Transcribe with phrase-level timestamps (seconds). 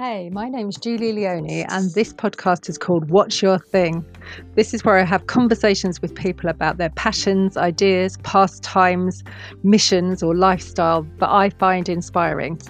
[0.00, 4.06] Hey, my name is Julie Leone, and this podcast is called What's Your Thing?
[4.54, 9.24] This is where I have conversations with people about their passions, ideas, pastimes,
[9.64, 12.60] missions, or lifestyle that I find inspiring.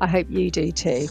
[0.00, 1.06] I hope you do too.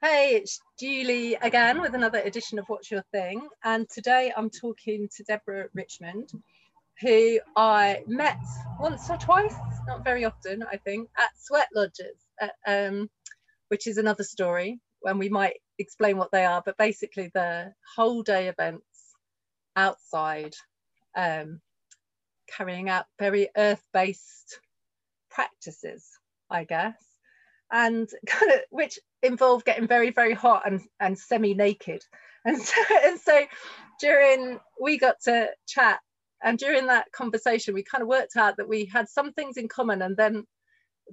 [0.00, 3.48] Hey, it's Julie again with another edition of What's Your Thing.
[3.64, 6.30] And today I'm talking to Deborah Richmond
[7.02, 8.38] who I met
[8.78, 9.54] once or twice,
[9.88, 13.10] not very often, I think, at sweat lodges, uh, um,
[13.68, 16.62] which is another story when we might explain what they are.
[16.64, 18.86] But basically, the whole day events
[19.74, 20.54] outside,
[21.16, 21.60] um,
[22.56, 24.60] carrying out very earth based
[25.28, 26.06] practices,
[26.48, 27.02] I guess,
[27.72, 32.02] and kind of which involve getting very, very hot and, and semi naked.
[32.44, 33.44] And so, and so
[34.00, 36.00] during we got to chat
[36.42, 39.68] and during that conversation we kind of worked out that we had some things in
[39.68, 40.44] common and then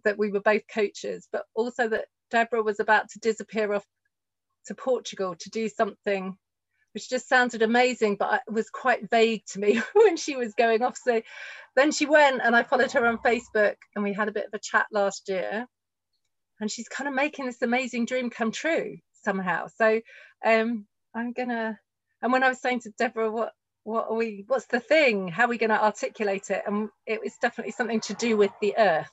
[0.03, 3.85] that we were both coaches but also that deborah was about to disappear off
[4.65, 6.35] to portugal to do something
[6.93, 10.81] which just sounded amazing but it was quite vague to me when she was going
[10.81, 10.97] off.
[10.97, 11.21] So
[11.75, 14.53] then she went and i followed her on facebook and we had a bit of
[14.53, 15.65] a chat last year.
[16.59, 19.67] And she's kind of making this amazing dream come true somehow.
[19.75, 20.01] So
[20.45, 21.77] um i'm gonna
[22.21, 23.51] and when i was saying to deborah what
[23.83, 25.27] what are we what's the thing?
[25.27, 26.63] How are we going to articulate it?
[26.65, 29.11] And it was definitely something to do with the earth.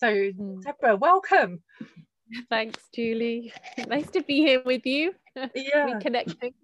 [0.00, 0.62] So mm.
[0.62, 1.62] deborah welcome.
[2.50, 3.52] Thanks julie.
[3.86, 5.14] Nice to be here with you.
[5.54, 5.98] Yeah.
[6.00, 6.54] Connecting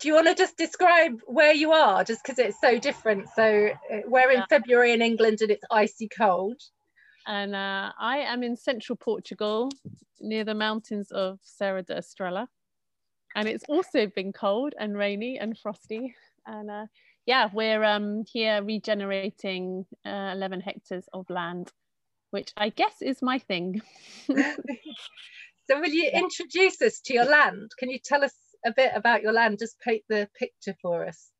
[0.00, 2.04] do you want to just describe where you are?
[2.04, 3.28] Just because it's so different.
[3.34, 6.60] So uh, we're in february in england and it's icy cold.
[7.26, 9.70] And uh, i am in central portugal
[10.20, 12.46] near the mountains of serra da estrela
[13.34, 16.14] and it's also been cold and rainy and frosty.
[16.46, 16.86] And uh,
[17.26, 21.72] yeah, we're um, here regenerating uh, 11 hectares of land,
[22.30, 23.80] which I guess is my thing.
[24.28, 27.70] so, will you introduce us to your land?
[27.78, 28.34] Can you tell us
[28.66, 29.58] a bit about your land?
[29.58, 31.30] Just paint the picture for us.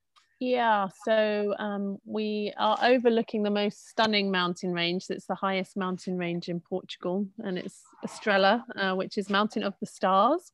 [0.44, 5.04] Yeah, so um, we are overlooking the most stunning mountain range.
[5.08, 9.74] It's the highest mountain range in Portugal, and it's Estrela, uh, which is Mountain of
[9.78, 10.50] the Stars.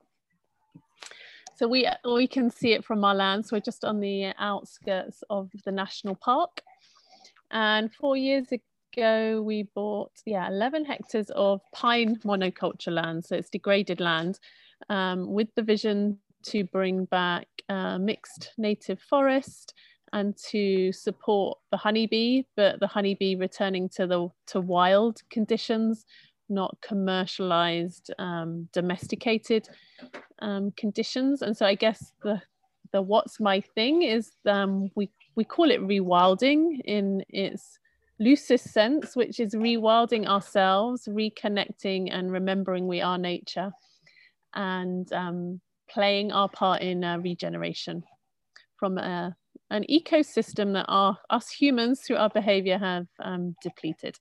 [1.58, 3.46] So we we can see it from our land.
[3.46, 6.62] So we're just on the outskirts of the national park.
[7.50, 13.24] And four years ago, we bought yeah 11 hectares of pine monoculture land.
[13.24, 14.38] So it's degraded land,
[14.88, 19.75] um, with the vision to bring back uh, mixed native forest
[20.12, 26.06] and to support the honeybee, but the honeybee returning to the to wild conditions
[26.48, 29.69] not commercialized, um, domesticated
[30.41, 31.42] um, conditions.
[31.42, 32.41] And so I guess the
[32.92, 37.78] the what's my thing is um, we we call it rewilding in its
[38.19, 43.70] loosest sense, which is rewilding ourselves, reconnecting and remembering we are nature,
[44.54, 45.60] and um,
[45.91, 48.03] playing our part in uh, regeneration
[48.76, 49.37] from a,
[49.70, 54.16] an ecosystem that our us humans through our behavior have um, depleted.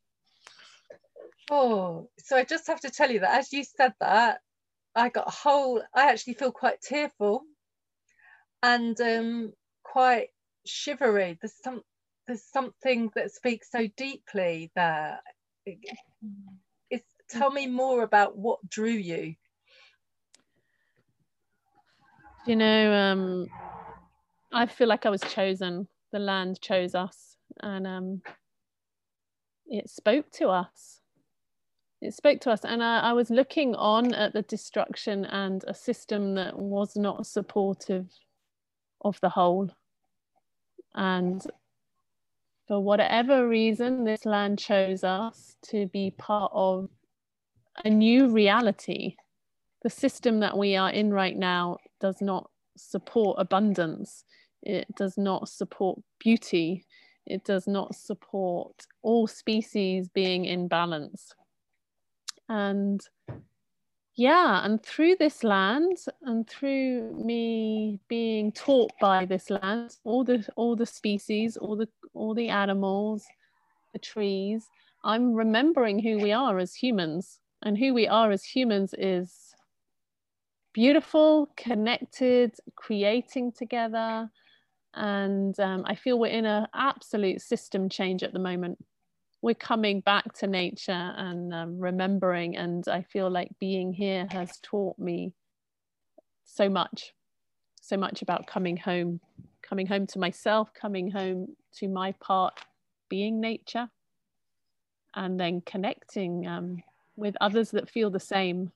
[1.50, 4.42] Oh, so I just have to tell you that as you said that,
[4.96, 7.44] I got a whole, I actually feel quite tearful
[8.62, 9.54] and um,
[9.84, 10.30] quite
[10.66, 11.38] shivery.
[11.40, 11.82] There's some,
[12.28, 15.22] there's something that speaks so deeply there.
[16.90, 19.36] It's, tell me more about what drew you.
[22.46, 23.48] You know, um,
[24.54, 25.88] I feel like I was chosen.
[26.12, 28.22] The land chose us, and um,
[29.68, 30.97] it spoke to us
[32.02, 35.74] it spoke to us and I, I, was looking on at the destruction and a
[35.74, 38.08] system that was not supportive
[39.02, 39.72] of the whole.
[40.94, 41.42] And
[42.68, 46.90] for whatever reason this land chose us to be part of
[47.84, 49.16] a new reality.
[49.84, 54.24] The system that we are in right now does not support abundance.
[54.62, 56.86] It does not support beauty.
[57.26, 61.34] It does not support all species being in balance
[62.50, 63.02] and
[64.16, 70.48] yeah and through this land and through me being taught by this land all the
[70.56, 73.26] all the species all the all the animals
[73.94, 74.68] the trees
[75.04, 77.40] i'm remembering who we are as humans.
[77.64, 79.56] And who we are as humans is
[80.74, 84.30] beautiful connected creating together.
[84.94, 88.78] And um, i feel we're in an absolute system change at the moment
[89.42, 94.60] we're coming back to nature and um, remembering and i feel like being here has
[94.62, 95.34] taught me
[96.46, 97.14] so much
[97.82, 99.20] so much about coming home
[99.68, 102.54] coming home to myself, coming home to my part
[103.10, 103.90] being nature,
[105.16, 106.84] and then connecting um,
[107.16, 108.72] with others that feel the same.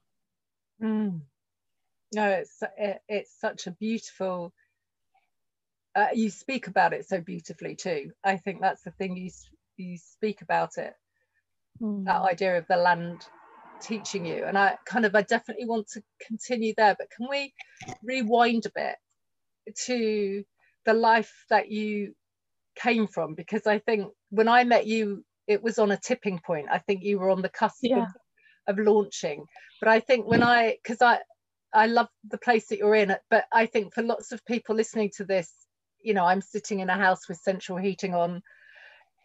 [0.82, 1.22] Mm.
[2.14, 4.54] No, it's it, it's such a beautiful.
[5.96, 8.12] Uh, you speak about it so beautifully too.
[8.24, 9.30] I think that's the thing you
[9.82, 10.94] you speak about it.
[11.82, 12.06] Mm.
[12.06, 13.26] That idea of the land
[13.82, 16.96] teaching you, and I kind of I definitely want to continue there.
[16.98, 17.54] But can we
[18.04, 18.96] rewind a bit
[19.86, 20.44] to
[20.86, 22.14] the life that you
[22.76, 23.36] came from?
[23.36, 26.68] Because I think when I met you, it was on a tipping point.
[26.72, 28.06] I think you were on the cusp yeah.
[28.68, 29.46] of, of launching.
[29.80, 31.20] But I think when I, because I,
[31.74, 35.12] I love the place that you're in, but I think for lots of people listening
[35.18, 35.52] to this,
[36.04, 38.42] you know, I'm sitting in a house with central heating on.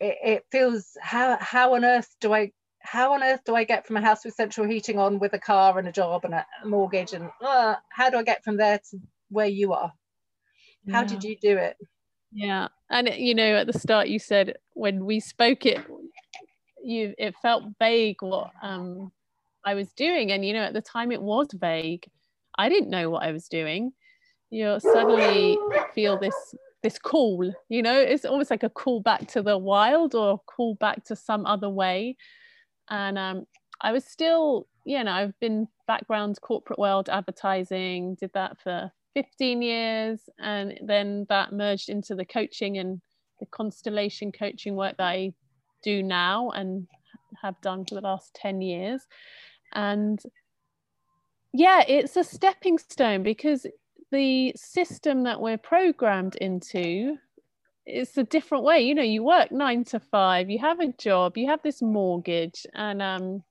[0.01, 3.87] It, it feels how how on earth do I how on earth do I get
[3.87, 6.47] from a house with central heating on with a car and a job and a
[6.65, 8.99] mortgage and uh, how do I get from there to
[9.29, 9.93] where you are?
[10.91, 11.07] How yeah.
[11.07, 11.77] did you do it?
[12.33, 15.85] Yeah, and you know, at the start you said when we spoke it,
[16.83, 19.11] you it felt vague what um
[19.65, 22.07] I was doing, and you know, at the time it was vague.
[22.59, 23.93] I didn't know what I was doing.
[24.51, 25.59] You suddenly
[25.95, 26.55] feel this
[26.87, 27.53] this call.
[27.69, 31.05] You know, it's almost like a call back to the wild or a call back
[31.07, 32.17] to some other way.
[32.89, 33.47] And um,
[33.81, 39.63] I was still, you know, I've been background corporate world advertising, did that for 15
[39.63, 43.01] years and then that merged into the coaching and
[43.41, 45.33] the constellation coaching work that I
[45.83, 46.87] do now and
[47.43, 49.03] have done for the last 10 years
[49.73, 50.21] and
[51.53, 53.67] yeah it's a stepping stone because
[54.17, 57.19] the system that we're programmed into
[57.85, 58.81] it's a different way.
[58.81, 62.67] You know you work nine to five you have a job you have this mortgage
[62.73, 63.43] and um,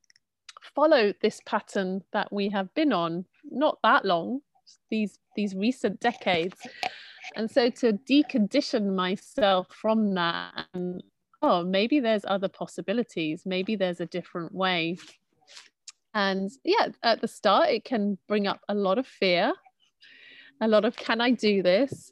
[0.75, 4.41] follow this pattern that we have been on not that long
[4.89, 6.57] these these recent decades.
[7.35, 11.03] And so to decondition myself from that and
[11.43, 14.97] oh maybe there's other possibilities maybe there's a different way.
[16.15, 19.53] And yeah at the start it can bring up a lot of fear
[20.61, 22.11] a lot of can i do this?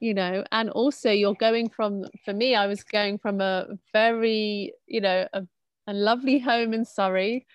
[0.00, 4.72] You know and also you're going from for me i was going from a very
[4.86, 5.46] you know a,
[5.86, 7.46] a lovely home in surrey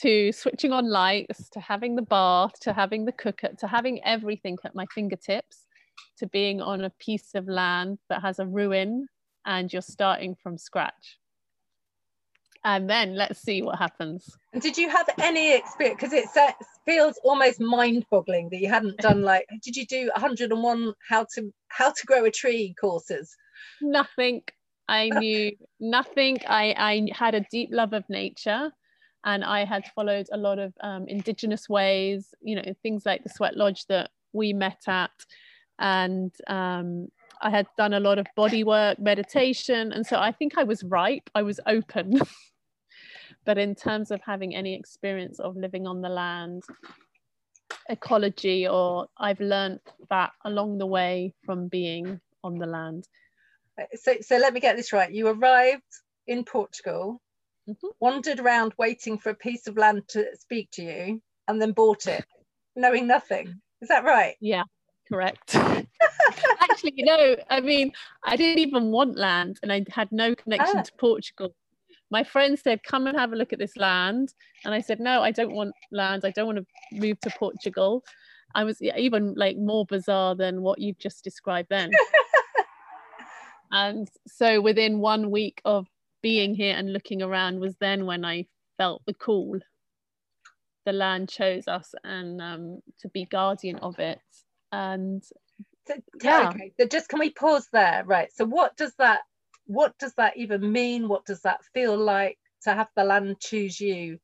[0.00, 4.58] to switching on lights to having the bath to having the cooker to having everything
[4.64, 5.66] at my fingertips
[6.18, 9.06] to being on a piece of land that has a ruin
[9.46, 11.18] and you're starting from scratch
[12.64, 14.36] and then let's see what happens.
[14.58, 16.28] Did you have any experience because it
[16.84, 21.90] feels almost mind-boggling that you hadn't done like did you do 101 how to how
[21.90, 23.36] to grow a tree courses?
[23.80, 24.42] Nothing.
[24.88, 26.38] I knew nothing.
[26.46, 28.72] I i had a deep love of nature
[29.24, 33.30] and I had followed a lot of um, indigenous ways, you know, things like the
[33.30, 35.12] sweat lodge that we met at,
[35.78, 37.08] and um,
[37.40, 40.82] I had done a lot of body work, meditation, and so I think I was
[40.84, 41.30] ripe.
[41.34, 42.20] I was open.
[43.44, 46.62] but in terms of having any experience of living on the land,
[47.88, 49.80] ecology, or I've learned
[50.10, 53.06] that along the way from being on the land.
[53.94, 55.12] So, so let me get this right.
[55.12, 55.82] You arrived
[56.26, 57.20] in Portugal
[57.68, 57.88] mm-hmm.
[58.00, 62.06] wandered around waiting for a piece of land to speak to you, and then bought
[62.06, 62.24] it,
[62.76, 63.60] knowing nothing.
[63.80, 64.36] Is that right?
[64.40, 64.64] Yeah,
[65.08, 65.54] correct.
[66.60, 67.92] Actually, no, I mean,
[68.24, 70.82] I didn't even want land and I had no connection ah.
[70.82, 71.54] to Portugal.
[72.12, 74.34] My friend said, Come and have a look at this land.
[74.66, 76.24] And I said, No, I don't want land.
[76.26, 78.04] I don't want to move to Portugal.
[78.54, 81.90] I was even like more bizarre than what you've just described then.
[83.72, 85.86] and so within one week of
[86.22, 89.58] being here and looking around was then when I felt the call.
[90.84, 94.18] The land chose us and um, to be guardian of it.
[94.70, 95.24] And
[95.86, 96.50] so, yeah.
[96.50, 98.02] okay, so just can we pause there?
[98.04, 98.30] Right.
[98.34, 99.20] So what does that
[99.72, 101.08] what does that even mean?
[101.08, 104.18] What does that feel like to have the land choose you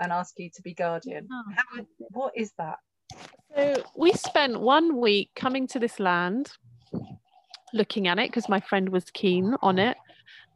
[0.00, 1.28] and ask you to be guardian?
[1.30, 1.42] Oh.
[1.54, 2.78] How, what is that?
[3.54, 6.52] So we spent one week coming to this land,
[7.72, 9.96] looking at it because my friend was keen on it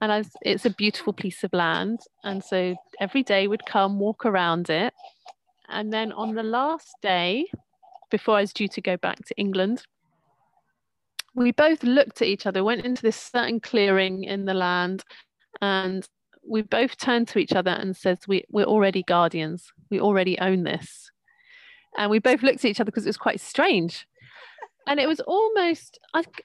[0.00, 4.24] and was, it's a beautiful piece of land and so every day we'd come walk
[4.24, 4.94] around it
[5.68, 7.46] and then on the last day
[8.10, 9.82] before i was due to go back to england
[11.42, 15.04] we both looked at each other went into this certain clearing in the land
[15.60, 16.08] and
[16.48, 20.62] we both turned to each other and said we, we're already guardians we already own
[20.64, 21.10] this
[21.96, 24.06] and we both looked at each other because it was quite strange
[24.86, 25.98] and it was almost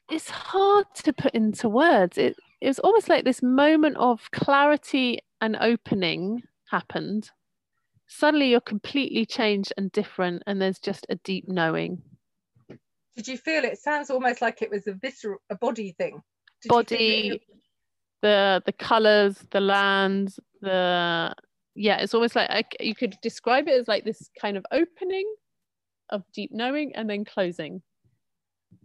[0.09, 5.19] it's hard to put into words it, it was almost like this moment of clarity
[5.41, 7.29] and opening happened.
[8.07, 12.01] Suddenly you're completely changed and different, and there's just a deep knowing.
[13.15, 16.21] Did you feel it sounds almost like it was a visceral, a body thing?
[16.61, 17.41] Did body,
[18.21, 21.33] the the colors, the lands, the
[21.75, 25.31] yeah, it's almost like I, you could describe it as like this kind of opening
[26.09, 27.81] of deep knowing and then closing,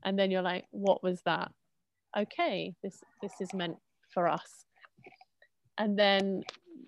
[0.04, 1.50] and then you're like, what was that?
[2.16, 3.76] Okay, this this is meant
[4.12, 4.64] for us,
[5.78, 6.42] and then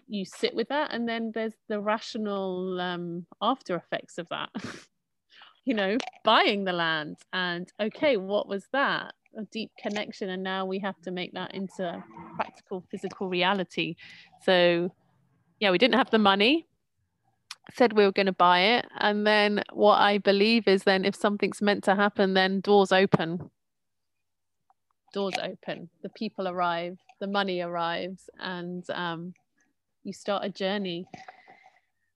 [0.09, 4.51] you sit with that, and then there's the rational um, after effects of that.
[5.65, 9.13] you know, buying the land and okay, what was that?
[9.39, 12.03] A deep connection, and now we have to make that into
[12.35, 13.95] practical physical reality.
[14.43, 14.91] So,
[15.61, 16.67] yeah, we didn't have the money,
[17.75, 18.87] said we were going to buy it.
[18.99, 23.51] And then what I believe is then if something's meant to happen, then doors open.
[25.13, 29.35] Doors open, the people arrive, the money arrives, and um,
[30.03, 31.07] you start a journey.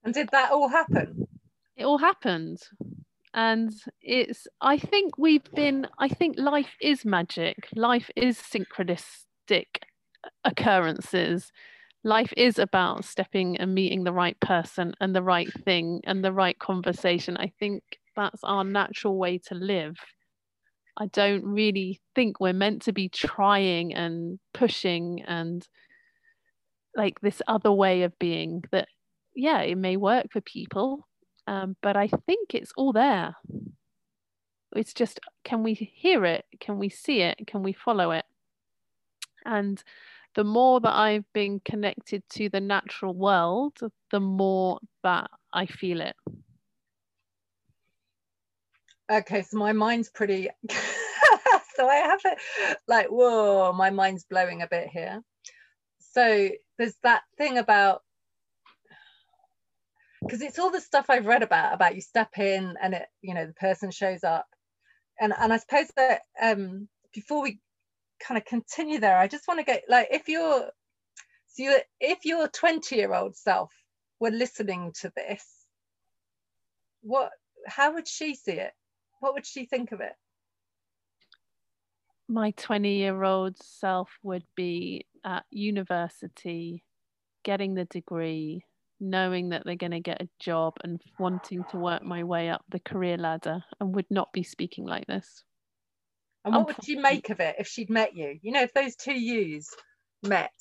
[0.03, 1.29] And did that all happen?
[1.77, 2.61] It all happened
[3.35, 7.69] and it's i think we've been i think life is magic.
[7.75, 9.67] Life is synchronistic
[10.45, 11.51] occurrences.
[12.05, 16.33] Life is about stepping and meeting the right person and the right thing and the
[16.33, 17.37] right conversation.
[17.37, 17.83] I think
[18.15, 19.97] that's our natural way to live.
[20.97, 25.67] I don't really think we're meant to be trying and pushing and
[26.95, 28.87] like this other way of being that
[29.35, 31.09] yeah it may work for people
[31.47, 33.37] um, but I think it's all there.
[34.75, 36.45] It's just can we hear it?
[36.61, 37.47] Can we see it?
[37.47, 38.25] Can we follow it?
[39.45, 39.83] And
[40.35, 43.79] the more that I've been connected to the natural world,
[44.11, 46.17] the more that I feel it.
[49.11, 50.49] Okay, so my mind's pretty.
[51.77, 52.39] so I have it
[52.89, 55.21] like, whoa, my mind's blowing a bit here.
[55.99, 56.49] So
[56.79, 58.03] there's that thing about
[60.27, 63.35] because it's all the stuff I've read about about you step in and it you
[63.35, 64.47] know the person shows up.
[65.21, 67.61] And and I suppose that um before we
[68.21, 70.71] kind of continue there I just want to get like if you're
[71.49, 73.71] so you if your 20 year old self
[74.19, 75.45] were listening to this
[77.03, 77.31] what
[77.67, 78.73] how would she see it?
[79.21, 80.13] What would she think of it?
[82.29, 86.85] My 20 year old self would be at university
[87.43, 88.65] getting the degree
[89.05, 92.65] knowing that they're going to get a job and wanting to work my way up
[92.71, 95.45] the career ladder and would not be speaking like this.
[96.45, 98.39] And what would she make of it if she'd met you?
[98.43, 99.69] You know, if those two yous
[100.23, 100.53] met?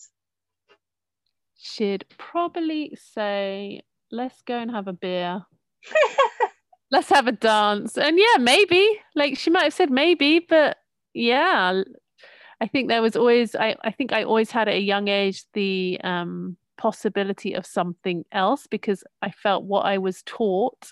[1.57, 3.81] She'd probably say,
[4.11, 5.41] let's go and have a beer.
[6.91, 7.97] let's have a dance.
[7.97, 8.99] And yeah, maybe.
[9.15, 10.77] Like she might have said maybe, but
[11.13, 11.83] yeah.
[12.61, 15.43] I think there was always I, I think I always had at a young age
[15.53, 20.91] the um possibility of something else because I felt what I was taught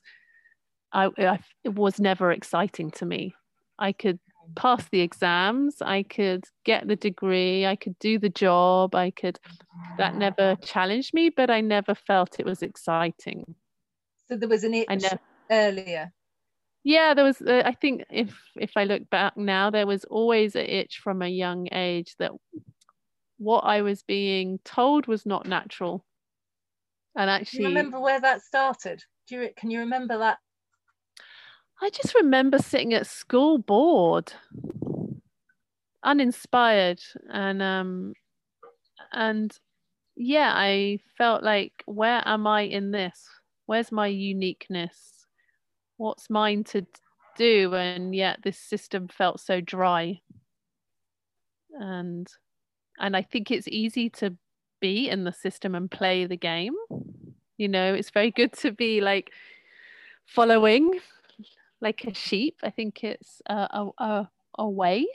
[0.93, 3.33] I, I, it was never exciting to me.
[3.79, 4.19] I could
[4.55, 9.39] pass the exams, I could get the degree, I could do the job, I could
[9.97, 13.55] that never challenged me, but I never felt it was exciting.
[14.27, 15.19] So there was an itch never,
[15.49, 16.11] earlier.
[16.83, 17.41] Yeah, there was.
[17.41, 21.21] Uh, I think if if I look back now, there was always an itch from
[21.21, 22.31] a young age that
[23.41, 26.05] what I was being told was not natural.
[27.17, 29.03] And actually, remember where that started?
[29.27, 30.37] Do you can you remember that?
[31.81, 34.31] I just remember sitting at school bored,
[36.03, 37.01] uninspired,
[37.33, 38.13] and um,
[39.11, 39.51] and
[40.15, 43.27] yeah, I felt like, where am I in this?
[43.65, 45.25] Where's my uniqueness?
[45.97, 46.85] What's mine to
[47.37, 47.73] do?
[47.73, 50.21] And yet, this system felt so dry.
[51.71, 52.27] And
[53.01, 54.35] and I think it's easy to
[54.79, 56.75] be in the system and play the game.
[57.57, 59.31] You know, it's very good to be like
[60.25, 60.99] following
[61.81, 62.57] like a sheep.
[62.63, 65.07] I think it's a, a, a way.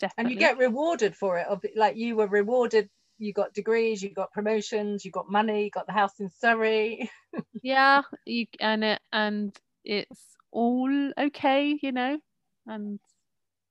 [0.00, 0.24] Definitely.
[0.24, 1.46] And you get rewarded for it.
[1.76, 5.86] Like you were rewarded you got degrees, you got promotions, you got money, you got
[5.86, 7.10] the house in Surrey.
[7.62, 10.20] yeah, you and it and it's
[10.50, 12.18] all okay, you know,
[12.66, 12.98] and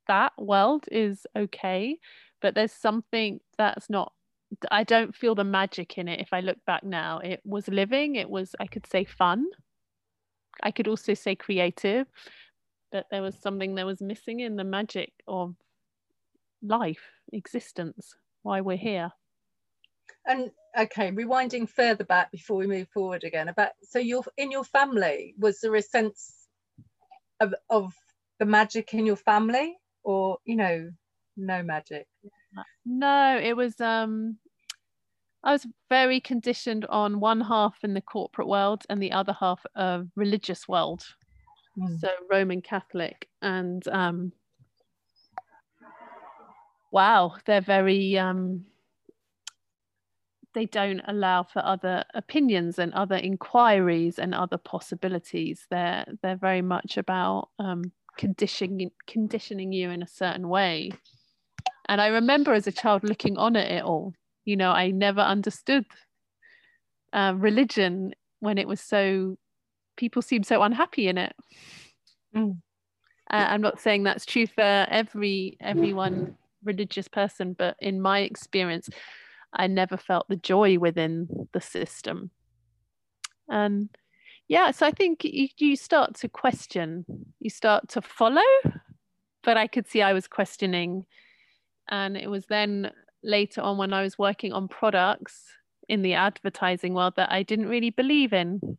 [0.08, 1.98] that world is okay
[2.44, 4.14] but there's something that's not
[4.70, 7.18] I don't feel the magic in it if I look back now.
[7.18, 9.48] It was living, it was I could say fun.
[10.62, 12.06] I could also say creative,
[12.92, 15.56] but there was something that was missing in the magic of
[16.62, 19.12] life, existence, why we're here.
[20.28, 24.66] And okay, rewinding further back before we move forward again about so your in your
[24.66, 26.48] family, was there a sense
[27.40, 27.94] of of
[28.40, 30.92] the magic in your family or you know
[31.38, 32.08] no magic
[32.86, 34.38] no it was um
[35.44, 39.66] i was very conditioned on one half in the corporate world and the other half
[39.76, 41.04] of religious world
[41.78, 42.00] mm.
[42.00, 44.32] so Roman Catholic, and um,
[46.92, 48.66] wow, they're very um,
[50.54, 55.66] they don't allow for other opinions and other inquiries and other possibilities.
[55.70, 60.92] They're they're very much about um, conditioning conditioning you in a certain way.
[61.88, 64.14] And I remember as a child looking on at it all.
[64.46, 65.86] You know, I never understood
[67.14, 69.38] uh, religion when it was so
[69.96, 71.36] people seemed so unhappy in it.
[72.36, 72.58] Mm.
[73.32, 78.90] Uh, I'm not saying that's true for every everyone religious person, but in my experience,
[79.54, 82.32] I never felt the joy within the system.
[83.48, 83.90] And
[84.48, 87.06] yeah, so I think you, you start to question,
[87.40, 88.42] you start to follow,
[89.44, 91.06] but I could see I was questioning.
[91.90, 92.92] And it was then
[93.24, 95.44] later on when I was working on products
[95.90, 98.78] in the advertising world that I didn't really believe in.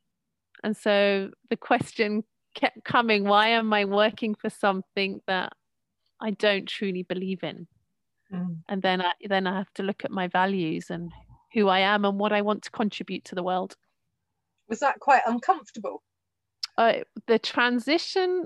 [0.62, 5.52] And so the question kept coming why am I working for something that
[6.20, 7.66] I don't truly believe in?
[8.32, 8.58] Mm.
[8.68, 11.12] And then I then I have to look at my values and
[11.52, 13.76] who I am and what I want to contribute to the world.
[14.68, 16.02] Was that quite uncomfortable?
[16.76, 16.94] Uh,
[17.26, 18.44] the transition,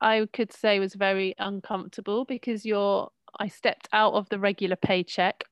[0.00, 3.08] I could say, was very uncomfortable because you're.
[3.38, 5.44] I stepped out of the regular paycheck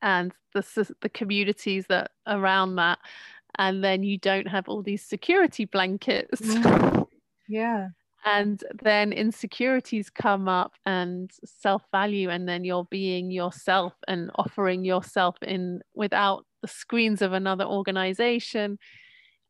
[0.00, 2.98] and the the communities that around that,
[3.58, 6.40] and then you don't have all these security blankets.
[6.40, 7.06] Mm.
[7.48, 7.88] Yeah
[8.24, 15.36] and then insecurities come up and self-value and then you're being yourself and offering yourself
[15.42, 18.78] in without the screens of another organization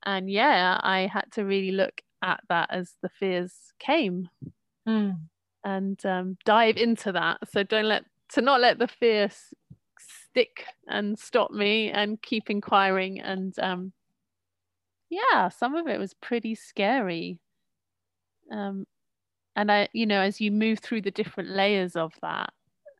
[0.04, 4.28] and yeah i had to really look at that as the fears came
[4.88, 5.14] mm.
[5.64, 9.54] And um, dive into that so don't let to not let the fears
[9.98, 13.92] stick and stop me and keep inquiring and um,
[15.10, 17.38] yeah some of it was pretty scary
[18.50, 18.86] um,
[19.56, 22.52] and I, you know, as you move through the different layers of that,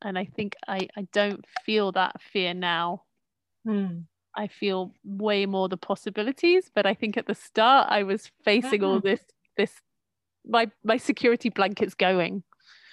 [0.03, 3.05] and I think I, I don't feel that fear now.
[3.67, 4.05] Mm.
[4.37, 8.81] I feel way more the possibilities, but I think at the start I was facing
[8.81, 8.87] mm.
[8.87, 9.09] all mm-hmm.
[9.09, 9.21] this,
[9.57, 9.73] this,
[10.47, 12.43] my my security blankets going.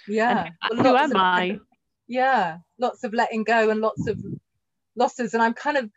[0.10, 0.50] Yeah.
[0.70, 1.60] Who am I?
[2.08, 4.20] yeah, lots of letting go and lots of
[4.96, 5.90] losses, and I'm kind of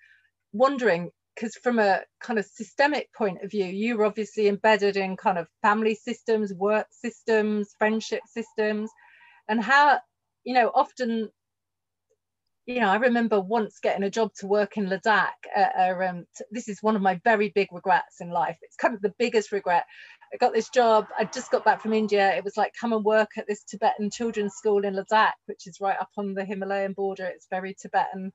[0.53, 5.17] wondering because from a kind of systemic point of view, you were obviously embedded in
[5.17, 8.91] kind of family systems, work systems, friendship systems,
[9.49, 9.99] and how,
[10.45, 11.31] you know, often,
[12.67, 15.31] you know, I remember once getting a job to work in Ladakh.
[15.57, 18.59] Uh, um, this is one of my very big regrets in life.
[18.63, 19.85] It's kind of the biggest regret.
[20.33, 21.07] I got this job.
[21.19, 22.35] I just got back from India.
[22.35, 25.79] It was like come and work at this Tibetan children's school in Ladakh, which is
[25.81, 27.27] right up on the Himalayan border.
[27.27, 28.33] It's very Tibetan,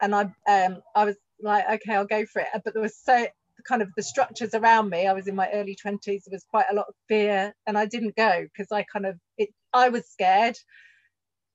[0.00, 2.48] and I um, I was like, okay, I'll go for it.
[2.64, 3.26] But there was so
[3.66, 5.06] kind of the structures around me.
[5.06, 6.04] I was in my early 20s.
[6.04, 9.18] There was quite a lot of fear, and I didn't go because I kind of
[9.36, 9.50] it.
[9.72, 10.56] I was scared,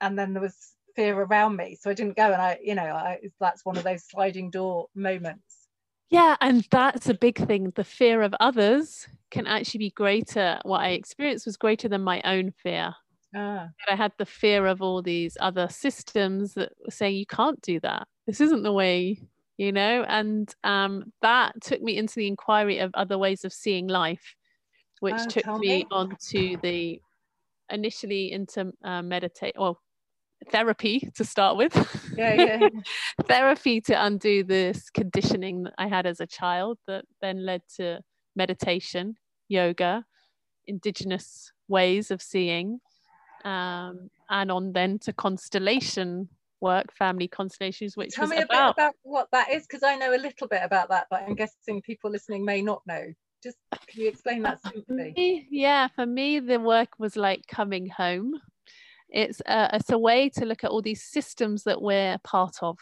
[0.02, 0.56] and then there was
[0.96, 2.32] fear around me, so I didn't go.
[2.34, 5.65] And I, you know, I, that's one of those sliding door moments.
[6.10, 7.72] Yeah, and that's a big thing.
[7.76, 10.60] The fear of others can actually be greater.
[10.64, 12.94] What I experienced was greater than my own fear.
[13.36, 13.70] Ah.
[13.90, 17.80] I had the fear of all these other systems that were saying you can't do
[17.82, 18.08] that.
[18.28, 19.20] This isn't the way
[19.58, 23.88] you know and um, that took me into the inquiry of other ways of seeing
[23.88, 24.36] life
[25.00, 27.00] which oh, took me, me onto the
[27.70, 29.80] initially into uh, meditate well
[30.52, 31.74] therapy to start with
[32.18, 32.70] yeah, yeah.
[33.28, 38.00] therapy to undo this conditioning that i had as a child that then led to
[38.36, 39.16] meditation
[39.48, 40.04] yoga
[40.68, 42.80] indigenous ways of seeing
[43.44, 46.28] um, and on then to constellation
[46.62, 48.72] work, family constellations, which tell me about...
[48.72, 51.24] a bit about what that is, because I know a little bit about that, but
[51.24, 53.04] I'm guessing people listening may not know.
[53.44, 55.48] Just can you explain that simply?
[55.52, 58.34] Yeah, for me, the work was like coming home.
[59.16, 62.78] It's a, it's a way to look at all these systems that we're part of.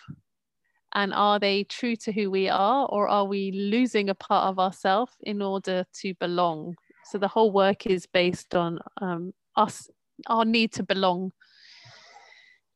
[0.96, 4.60] And are they true to who we are, or are we losing a part of
[4.60, 6.76] ourselves in order to belong?
[7.06, 9.90] So the whole work is based on um, us,
[10.28, 11.32] our need to belong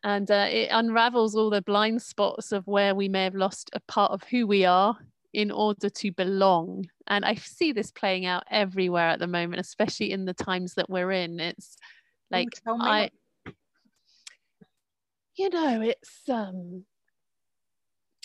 [0.04, 3.80] and uh, it unravels all the blind spots of where we may have lost a
[3.82, 4.98] part of who we are
[5.34, 10.12] in order to belong and i see this playing out everywhere at the moment especially
[10.12, 11.76] in the times that we're in it's
[12.32, 12.48] like
[12.80, 13.10] i
[15.38, 16.84] you know it's um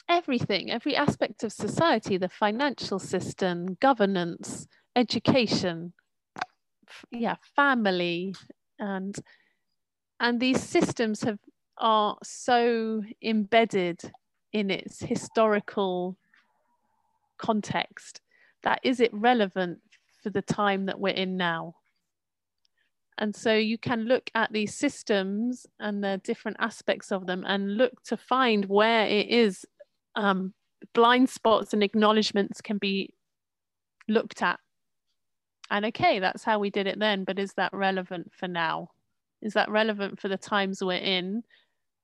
[0.09, 5.93] everything every aspect of society the financial system governance education
[7.11, 8.35] yeah family
[8.79, 9.17] and
[10.21, 11.39] and these systems have
[11.79, 14.01] are so embedded
[14.53, 16.17] in its historical
[17.39, 18.21] context
[18.63, 19.81] that is it relevant
[20.23, 21.75] for the time that we're in now.
[23.23, 27.77] And so you can look at these systems and the different aspects of them and
[27.77, 29.65] look to find where it is
[30.17, 30.55] um,
[30.93, 33.15] blind spots and acknowledgements can be
[34.09, 34.59] looked at.
[35.71, 38.89] And okay, that's how we did it then, but is that relevant for now?
[39.41, 41.45] Is that relevant for the times we're in?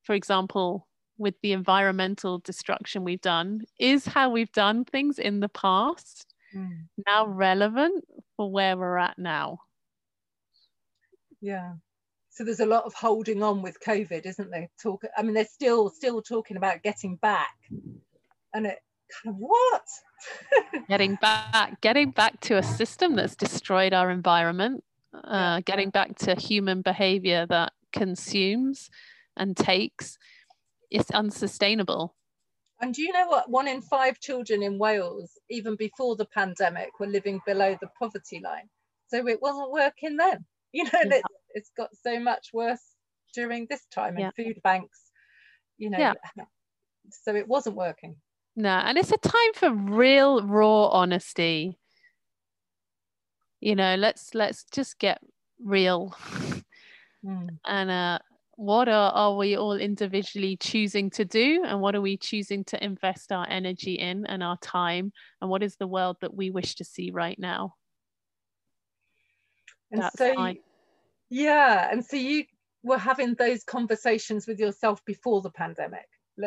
[0.04, 0.86] For example,
[1.18, 6.84] with the environmental destruction we've done, is how we've done things in the past mm.
[7.08, 8.04] now relevant
[8.36, 9.58] for where we're at now?
[11.40, 11.74] Yeah.
[12.30, 14.68] So there's a lot of holding on with COVID, isn't there?
[14.80, 15.02] Talk.
[15.16, 17.54] I mean, they're still still talking about getting back,
[18.54, 18.78] and it
[19.22, 19.82] kind of what?
[20.88, 24.84] getting back, getting back to a system that's destroyed our environment,
[25.24, 28.90] uh, getting back to human behavior that consumes
[29.36, 30.18] and takes.
[30.90, 32.14] It's unsustainable.
[32.80, 33.50] And do you know what?
[33.50, 38.40] One in five children in Wales, even before the pandemic, were living below the poverty
[38.42, 38.68] line.
[39.08, 40.44] So it wasn't working then.
[40.72, 41.16] You know, yeah.
[41.16, 41.22] it,
[41.54, 42.82] it's got so much worse
[43.34, 44.30] during this time and yeah.
[44.36, 45.00] food banks,
[45.76, 45.98] you know.
[45.98, 46.14] Yeah.
[47.10, 48.16] So it wasn't working.
[48.56, 51.78] No, and it's a time for real raw honesty.
[53.60, 55.20] You know, let's let's just get
[55.64, 56.14] real.
[57.24, 57.58] Mm.
[57.64, 58.18] And uh
[58.58, 62.84] what are, are we all individually choosing to do and what are we choosing to
[62.84, 66.74] invest our energy in and our time and what is the world that we wish
[66.74, 67.76] to see right now
[69.90, 70.58] and That's so fine.
[71.30, 72.44] yeah and so you
[72.82, 76.06] were having those conversations with yourself before the pandemic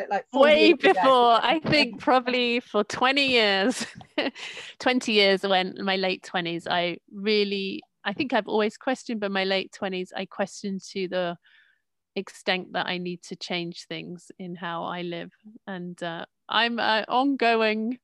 [0.10, 3.86] like way before i think probably for 20 years
[4.80, 9.44] 20 years when my late 20s i really i think i've always questioned but my
[9.44, 11.38] late 20s i questioned to the
[12.16, 15.32] extent that i need to change things in how i live
[15.68, 17.98] and uh, i'm an ongoing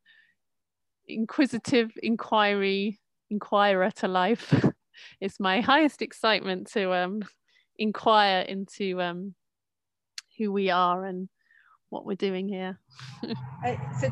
[1.07, 4.53] inquisitive inquiry inquirer to life
[5.19, 7.21] it's my highest excitement to um
[7.77, 9.33] inquire into um
[10.37, 11.29] who we are and
[11.89, 12.79] what we're doing here.
[13.99, 14.09] so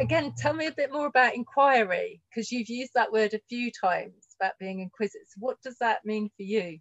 [0.00, 3.70] again, tell me a bit more about inquiry because you've used that word a few
[3.70, 5.28] times about being inquisitive.
[5.38, 6.78] What does that mean for you?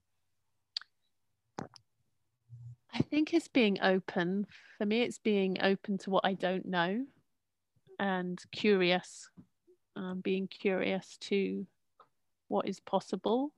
[2.93, 4.47] I think it's being open.
[4.77, 7.05] For me, it's being open to what I don't know
[7.99, 9.29] and curious,
[9.95, 11.65] um, being curious to
[12.47, 13.51] what is possible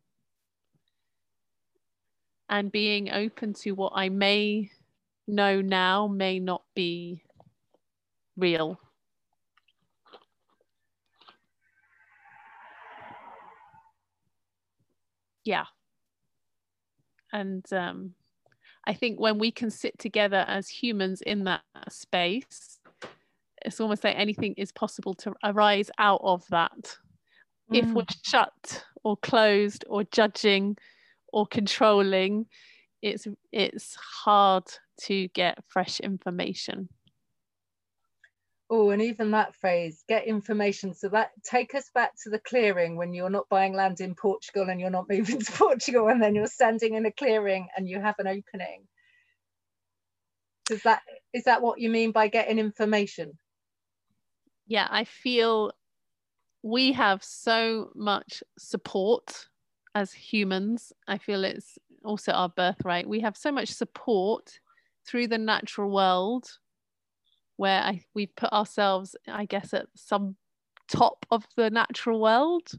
[2.50, 4.72] and being open to what I may
[5.28, 7.24] know now may not be
[8.36, 8.80] real.
[15.46, 15.66] Yeah.
[17.32, 18.16] And um,
[18.86, 22.80] I think when we can sit together as humans in that space,
[23.64, 26.98] it's almost like anything is possible to arise out of that.
[27.72, 27.78] Mm.
[27.78, 30.78] If we're shut or closed or judging
[31.32, 32.48] or controlling,
[33.02, 34.64] it's it's hard
[35.02, 36.90] to get fresh information.
[38.72, 40.94] Oh, and even that phrase, get information.
[40.94, 44.70] So that take us back to the clearing when you're not buying land in Portugal
[44.70, 48.00] and you're not moving to Portugal and then you're standing in a clearing and you
[48.00, 48.88] have an opening.
[50.70, 51.02] Is that
[51.34, 53.40] is that what you mean by getting information?
[54.68, 55.72] Yeah, I feel
[56.64, 59.48] we have so much support
[59.96, 60.92] as humans.
[61.08, 63.08] I feel it's also our birthright.
[63.08, 64.60] We have so much support
[65.06, 66.50] through the natural world
[67.56, 70.36] where I, we put ourselves, I guess, at some
[70.88, 72.72] top of the natural world.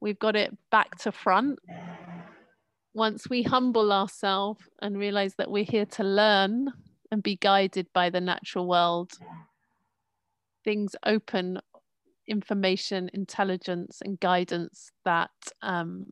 [0.00, 1.58] We've got it back to front.
[2.94, 6.72] Once we humble ourselves and realize that we're here to learn
[7.10, 9.12] and be guided by the natural world,
[10.64, 11.60] things open
[12.26, 15.30] information, intelligence, and guidance that
[15.62, 16.06] um,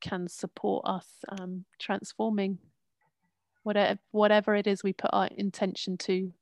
[0.00, 2.58] can support us um, transforming
[3.62, 6.32] whatever whatever it is we put our intention to.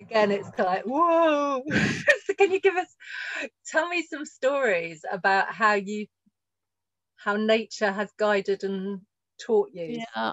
[0.00, 1.62] Again it's like whoa.
[2.24, 2.94] So can you give us
[3.66, 6.06] tell me some stories about how you
[7.16, 9.00] how nature has guided and
[9.40, 10.02] taught you?
[10.14, 10.32] Yeah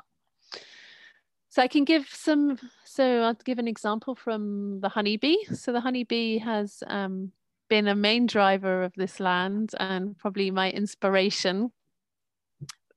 [1.56, 5.38] so i can give some so i'll give an example from the honeybee.
[5.54, 7.32] So the honeybee has um,
[7.70, 11.72] been a main driver of this land and probably my inspiration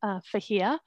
[0.03, 0.79] uh, for here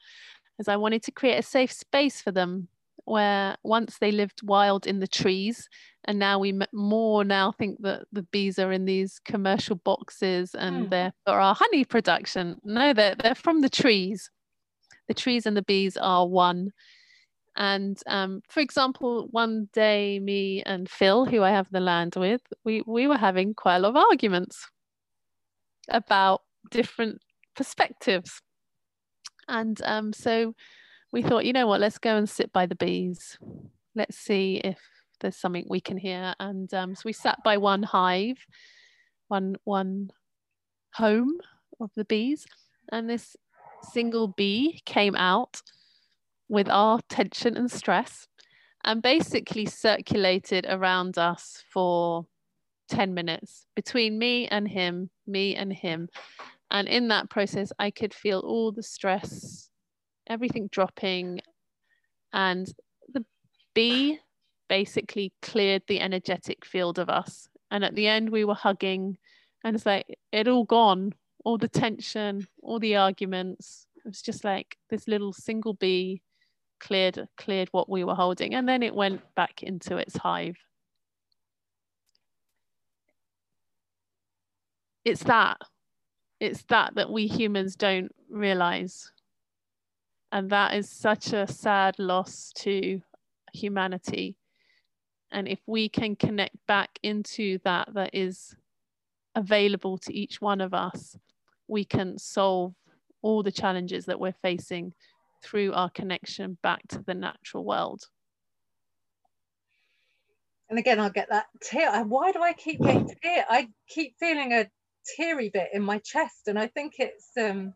[0.60, 2.68] is I wanted to create a safe space for them
[3.06, 5.68] where once they lived wild in the trees
[6.06, 10.86] and now we more now think that the bees are in these commercial boxes and
[10.86, 10.90] mm.
[10.90, 12.58] they're for our honey production.
[12.64, 14.30] No they're, they're from the trees.
[15.08, 16.72] The trees and the bees are one
[17.58, 22.42] and um, for example one day me and phil who i have the land with
[22.64, 24.68] we, we were having quite a lot of arguments
[25.90, 27.22] about different
[27.56, 28.42] perspectives.
[29.48, 30.54] And um, so
[31.12, 33.38] we thought, you know what, let's go and sit by the bees.
[33.96, 34.80] Let's see if
[35.20, 36.34] there's something we can hear.
[36.40, 38.38] And um, so we sat by one hive,
[39.28, 40.10] one one
[40.94, 41.38] home
[41.80, 42.46] of the bees,
[42.92, 43.36] and this
[43.92, 45.62] single bee came out
[46.52, 48.28] with our tension and stress
[48.84, 52.26] and basically circulated around us for
[52.90, 56.10] 10 minutes between me and him, me and him.
[56.70, 59.70] And in that process, I could feel all the stress,
[60.28, 61.40] everything dropping.
[62.34, 62.68] And
[63.14, 63.24] the
[63.74, 64.20] bee
[64.68, 67.48] basically cleared the energetic field of us.
[67.72, 69.18] And at the end, we were hugging,
[69.64, 71.14] and it's like it all gone,
[71.46, 73.88] all the tension, all the arguments.
[73.96, 76.22] It was just like this little single bee
[76.82, 80.58] cleared cleared what we were holding, and then it went back into its hive.
[85.06, 85.58] It's that,
[86.40, 89.12] it's that that we humans don't realize,
[90.32, 93.02] and that is such a sad loss to
[93.54, 94.36] humanity.
[95.32, 98.54] And if we can connect back into that that is
[99.36, 101.18] available to each one of us,
[101.68, 102.74] we can solve
[103.22, 104.94] all the challenges that we're facing
[105.44, 108.02] through our connection back to the natural world.
[110.70, 112.04] And again, I'll get that tear.
[112.06, 113.46] Why do I keep getting tear?
[113.50, 114.70] I keep feeling a
[115.16, 117.74] teary bit in my chest, and I think it's um,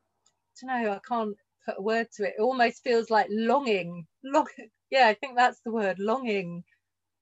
[0.64, 0.92] I don't know.
[0.92, 2.36] I can't put a word to it.
[2.38, 4.08] It almost feels like longing.
[4.24, 4.48] Long,
[4.92, 6.64] yeah, I think that's the word, longing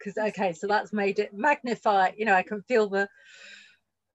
[0.04, 3.08] because okay so that's made it magnify you know i can feel the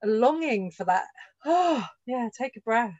[0.04, 1.04] longing for that
[1.44, 2.94] oh yeah take a breath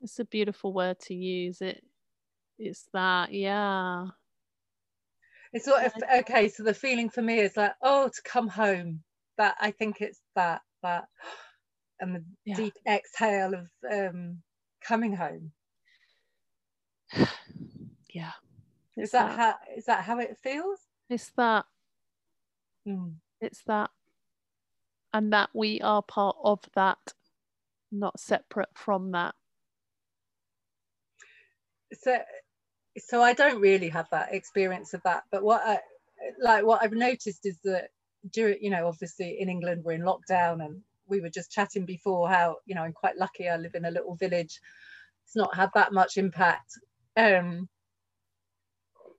[0.00, 1.82] it's a beautiful word to use it
[2.58, 4.06] it's that yeah.
[5.52, 9.02] It's sort of okay so the feeling for me is like oh to come home.
[9.36, 11.06] That i think it's that that
[12.00, 12.56] and the yeah.
[12.56, 14.42] deep exhale of um
[14.82, 15.52] coming home.
[18.14, 18.30] Yeah.
[18.96, 19.36] Is that, that.
[19.36, 20.78] how is that how it feels?
[21.10, 21.64] It's that.
[22.86, 23.14] Mm.
[23.40, 23.90] It's that,
[25.12, 27.12] and that we are part of that,
[27.90, 29.34] not separate from that.
[31.92, 32.18] So,
[32.98, 35.24] so I don't really have that experience of that.
[35.30, 35.80] But what I
[36.40, 37.88] like, what I've noticed is that
[38.32, 42.28] during, you know, obviously in England we're in lockdown, and we were just chatting before
[42.28, 43.48] how, you know, I'm quite lucky.
[43.48, 44.60] I live in a little village.
[45.24, 46.72] It's not had that much impact.
[47.16, 47.68] Um,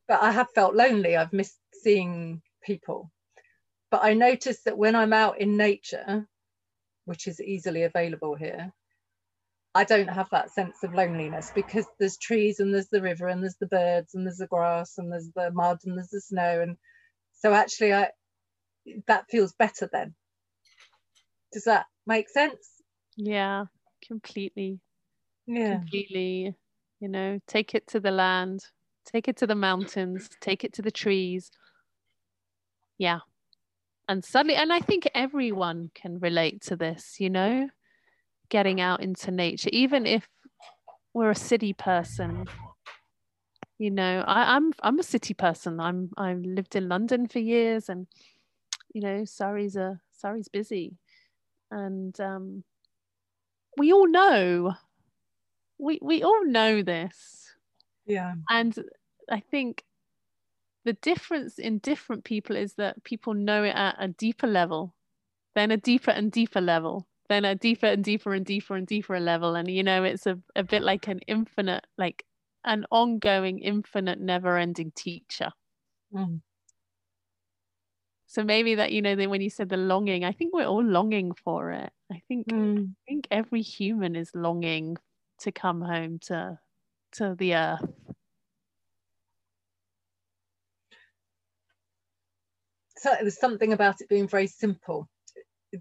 [0.08, 1.18] but I have felt lonely.
[1.18, 3.12] I've missed seeing people
[3.96, 6.28] but I noticed that when I'm out in nature,
[7.06, 8.74] which is easily available here,
[9.76, 13.44] I don't have that sense of loneliness because there's trees and there's the river and
[13.44, 16.62] there's the birds and there's the grass and there's the mud and there's the snow.
[16.62, 16.78] And
[17.34, 18.12] so actually I
[19.08, 20.16] that feels better then.
[21.52, 22.70] Does that make sense?
[23.18, 23.66] Yeah,
[24.08, 24.80] completely.
[25.46, 25.80] Yeah.
[25.80, 26.56] Completely.
[27.02, 28.62] You know, take it to the land,
[29.06, 31.52] take it to the mountains, take it to the trees.
[32.98, 33.20] Yeah,
[34.08, 37.68] and suddenly and i think everyone can relate to this you know
[38.50, 40.28] getting out into nature even if
[41.14, 42.46] we're a city person
[43.78, 45.80] you know I, I'm, I'm a city person.
[45.80, 48.08] I'm i've lived in london for years and
[48.94, 50.98] you know surrey's a surrey's busy.
[51.72, 52.64] And um
[53.78, 54.76] we all know
[55.78, 57.54] we we all know this.
[58.06, 58.36] Yeah.
[58.50, 58.78] And
[59.30, 59.84] i think
[60.86, 64.94] the difference in different people is that people know it at a deeper level,
[65.56, 69.20] then a deeper and deeper level, then a deeper and deeper and deeper and deeper
[69.20, 69.56] level.
[69.56, 72.26] And, you know, it's a, a bit like an infinite, like
[72.64, 75.52] an ongoing, infinite, never ending teacher.
[76.14, 76.42] Mm.
[78.28, 80.84] So maybe that, you know, then when you said the longing, I think we're all
[80.84, 81.92] longing for it.
[82.12, 82.90] I think, mm.
[82.90, 84.98] I think every human is longing
[85.40, 86.60] to come home to,
[87.14, 87.86] to the earth
[93.06, 95.08] so it was something about it being very simple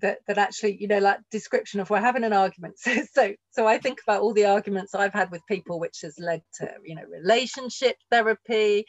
[0.00, 2.74] that that actually you know like description of we're having an argument.
[2.84, 6.18] So so so i think about all the arguments i've had with people which has
[6.18, 8.84] led to you know relationship therapy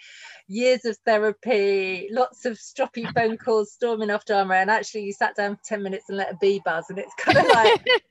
[0.48, 5.36] years of therapy lots of stroppy phone calls storming off drama and actually you sat
[5.36, 8.02] down for 10 minutes and let a bee buzz and it's kind of like oh,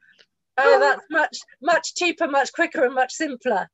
[0.59, 3.68] oh that's much much cheaper much quicker and much simpler.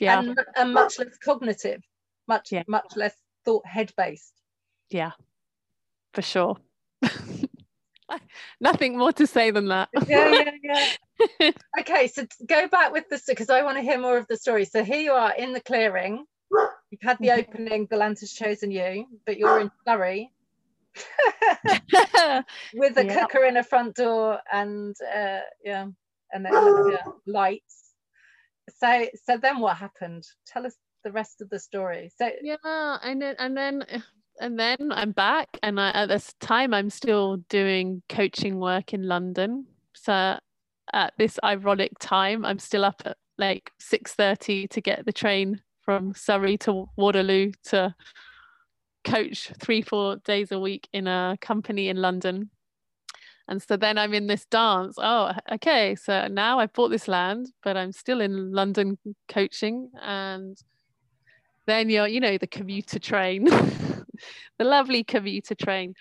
[0.00, 0.20] Yeah.
[0.20, 1.82] And, and much less cognitive
[2.28, 2.62] much yeah.
[2.68, 3.14] much less
[3.44, 4.38] thought head based
[4.90, 5.12] yeah.
[6.14, 6.56] For sure.
[8.60, 9.88] Nothing more to say than that.
[10.08, 10.88] yeah, yeah,
[11.40, 11.50] yeah.
[11.80, 14.64] okay, so go back with the because I want to hear more of the story.
[14.64, 16.24] So here you are in the clearing.
[16.90, 17.50] You've had the mm-hmm.
[17.50, 17.86] opening.
[17.90, 20.32] The land has chosen you, but you're in Surrey.
[22.74, 23.20] with a Yeah.
[23.20, 25.86] cooker in a front door and uh, yeah,
[26.32, 26.52] and then
[26.90, 27.92] yeah, lights.
[28.78, 30.24] So so then what happened?
[30.46, 32.10] Tell us the rest of the story.
[32.16, 33.84] So yeah and then and then
[34.40, 39.02] and then i'm back and I, at this time i'm still doing coaching work in
[39.02, 39.66] london.
[39.94, 40.38] So
[40.92, 46.12] at this ironic time i'm still up at like 6.30 to get the train from
[46.14, 47.94] surrey to waterloo to
[49.04, 52.50] coach three four days a week in a company in london.
[53.48, 54.96] And so then i'm in this dance.
[54.98, 58.98] Oh okay so now i've bought this land but i'm still in london
[59.28, 59.90] coaching.
[60.02, 60.56] And
[61.66, 63.46] then you're you know the commuter train
[64.58, 65.94] the lovely commuter train.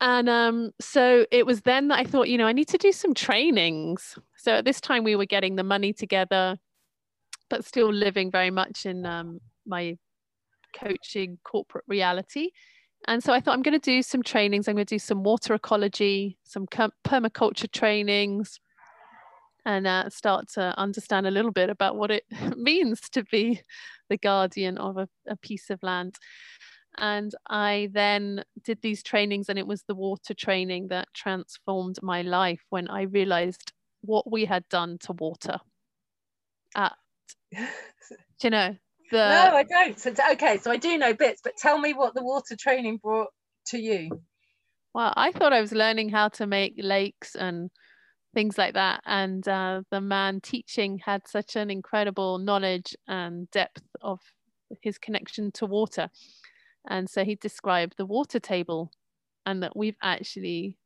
[0.00, 2.92] And um so it was then that i thought you know i need to do
[2.92, 4.18] some trainings.
[4.36, 6.58] So at this time we were getting the money together
[7.48, 9.98] but still living very much in um, my
[10.74, 12.50] coaching corporate reality.
[13.06, 14.66] And so i thought i'm going to do some trainings.
[14.66, 18.60] I'm going to do some water ecology some permaculture trainings
[19.64, 22.24] and uh, start to understand a little bit about what it
[22.56, 23.60] means to be
[24.08, 26.16] the guardian of a, a piece of land.
[26.98, 32.22] And I then did these trainings, and it was the water training that transformed my
[32.22, 35.58] life when I realized what we had done to water.
[36.76, 36.94] At,
[37.52, 37.66] do
[38.42, 38.76] you know,
[39.10, 40.20] the no, I don't.
[40.32, 43.30] Okay, so I do know bits, but tell me what the water training brought
[43.66, 44.22] to you.
[44.94, 47.70] well, I thought I was learning how to make lakes and
[48.34, 49.00] things like that.
[49.06, 54.20] And uh, the man teaching had such an incredible knowledge and depth of
[54.80, 56.08] his connection to water.
[56.88, 58.90] And so he described the water table
[59.46, 60.76] and that we've actually,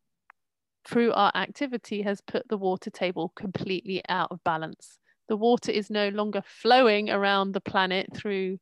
[0.86, 4.98] through our activity, has put the water table completely out of balance.
[5.28, 8.58] The water is no longer flowing around the planet through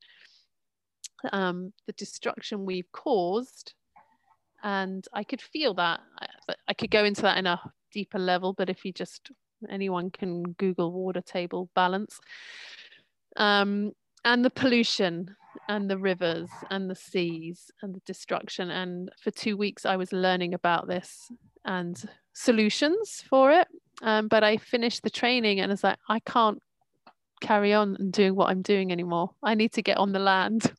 [1.32, 3.74] um, the destruction we've caused.
[4.62, 6.00] And I could feel that.
[6.18, 7.60] I, I could go into that in a
[7.92, 9.30] deeper level, but if you just
[9.70, 12.18] anyone can Google water table balance.
[13.36, 13.92] Um,
[14.24, 15.36] and the pollution
[15.68, 18.70] and the rivers and the seas and the destruction.
[18.70, 21.30] And for two weeks, I was learning about this
[21.64, 22.02] and
[22.34, 23.68] solutions for it.
[24.02, 26.60] Um, but I finished the training and it's like, I can't
[27.40, 29.30] carry on and doing what I'm doing anymore.
[29.42, 30.72] I need to get on the land.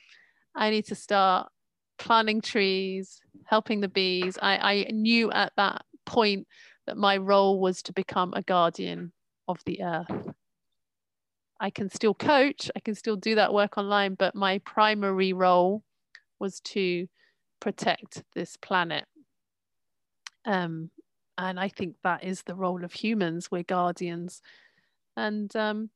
[0.54, 1.50] I need to start
[1.98, 4.38] planting trees, helping the bees.
[4.40, 6.46] I, I knew at that point
[6.86, 9.12] that my role was to become a guardian
[9.46, 10.34] of the earth.
[11.60, 15.84] I can still coach, I can still do that work online, but my primary role
[16.38, 17.06] was to
[17.60, 19.04] protect this planet.
[20.46, 20.90] Um,
[21.36, 23.50] and I think that is the role of humans.
[23.50, 24.40] We're guardians.
[25.16, 25.90] And um,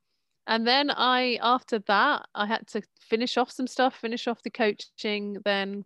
[0.47, 4.51] and then I after that I had to finish off some stuff, finish off the
[4.51, 5.37] coaching.
[5.43, 5.83] Then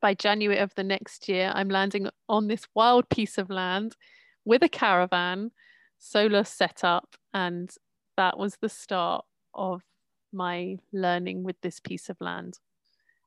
[0.00, 3.96] by January of the next year, I'm landing on this wild piece of land
[4.44, 5.50] with a caravan,
[5.98, 7.70] solar setup, and
[8.16, 9.24] that was the start
[9.54, 9.82] of
[10.32, 12.58] my learning with this piece of land.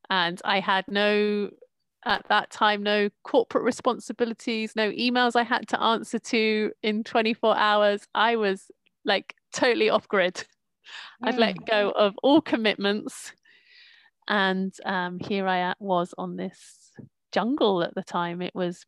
[0.10, 1.50] And I had no,
[2.06, 7.58] at that time, no corporate responsibilities, no emails I had to answer to in 24
[7.58, 8.08] hours.
[8.16, 8.72] I was
[9.06, 10.46] like totally off grid.
[11.24, 13.34] I'd let go of all commitments.
[14.28, 16.92] And um, here I was on this
[17.32, 18.42] jungle at the time.
[18.42, 18.86] It was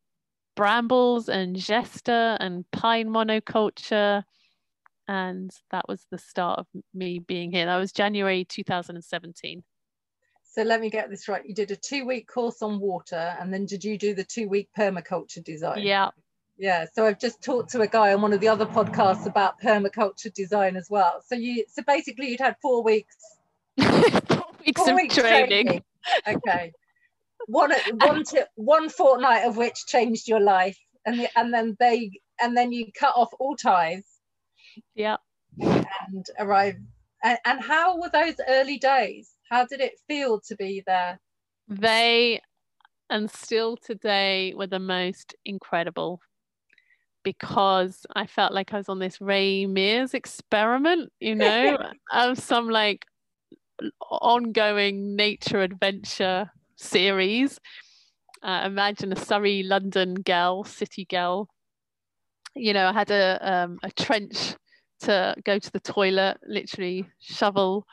[0.55, 4.23] brambles and jester and pine monoculture
[5.11, 7.65] and that was the start of me being here.
[7.65, 9.61] That was January 2017.
[10.43, 11.45] So let me get this right.
[11.45, 14.47] You did a two week course on water, and then did you do the two
[14.47, 15.79] week permaculture design?
[15.81, 16.11] Yeah.
[16.57, 16.85] Yeah.
[16.93, 20.33] So I've just talked to a guy on one of the other podcasts about permaculture
[20.33, 21.21] design as well.
[21.25, 23.17] So you, so basically, you'd had four weeks.
[23.81, 25.65] four weeks four of weeks training.
[25.67, 25.83] training.
[26.25, 26.71] Okay.
[27.47, 32.11] one one to, one fortnight of which changed your life, and the, and then they
[32.41, 34.05] and then you cut off all ties
[34.95, 35.17] Yeah.
[35.59, 36.75] and arrive.
[37.23, 39.35] And, and how were those early days?
[39.49, 41.19] How did it feel to be there?
[41.67, 42.41] They
[43.09, 46.21] and still today were the most incredible
[47.23, 51.77] because I felt like I was on this Ray Mears experiment, you know,
[52.11, 53.05] of some like
[54.09, 57.59] ongoing nature adventure series.
[58.41, 61.47] Uh, imagine a Surrey London girl, city girl.
[62.55, 64.55] You know, I had a um, a trench
[65.01, 67.85] to go to the toilet, literally shovel.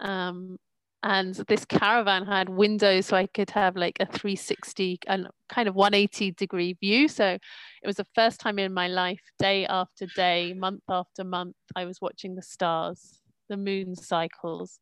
[0.00, 0.58] Um,
[1.02, 5.74] and this caravan had windows so I could have like a 360 and kind of
[5.74, 7.08] 180 degree view.
[7.08, 11.56] So it was the first time in my life, day after day, month after month,
[11.74, 14.78] I was watching the stars, the moon cycles,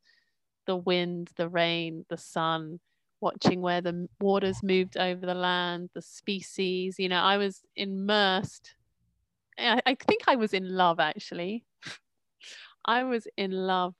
[0.66, 2.80] the wind, the rain, the sun,
[3.20, 6.96] watching where the waters moved over the land, the species.
[6.98, 8.74] You know, I was immersed.
[9.58, 11.64] I, think I was in love actually.
[12.84, 13.94] I was in love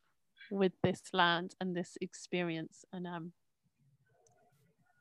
[0.50, 3.32] with this land and this experience, and um,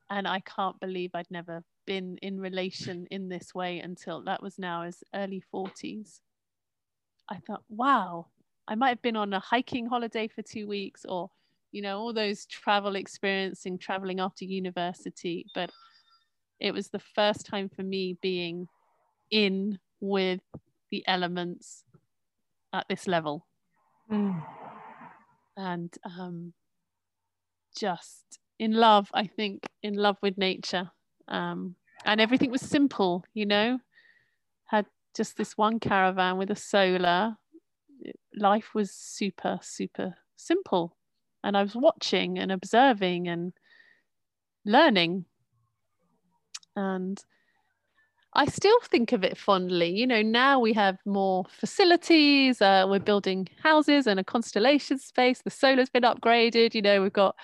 [0.10, 4.60] and I can't believe I'd never been in relation in this way until that was
[4.60, 6.20] now as early 40s.
[7.30, 8.28] I thought, wow,
[8.68, 11.30] I might have been on a hiking holiday for two weeks or
[11.72, 15.70] you know all those travel experiencing traveling after university but
[16.60, 18.68] it was the first time for me being
[19.32, 20.42] in with
[20.92, 21.84] the elements
[22.74, 23.46] at this level.
[24.12, 24.42] Mm.
[25.58, 26.54] and um,
[27.78, 30.92] just in love i think in love with nature.
[31.28, 31.76] Um,
[32.06, 33.80] and everything was simple you know?
[34.66, 34.86] Had
[35.16, 37.36] just this one caravan with a solar.
[38.34, 40.96] Life was super super simple.
[41.44, 43.54] And I was watching and observing and
[44.66, 45.26] learning.
[46.76, 47.22] And
[48.38, 49.90] I still think of it fondly.
[49.90, 52.62] You know, now we have more facilities.
[52.62, 55.42] Uh, we're building houses and a constellation space.
[55.42, 56.76] The solar's been upgraded.
[56.76, 57.36] You know, we've got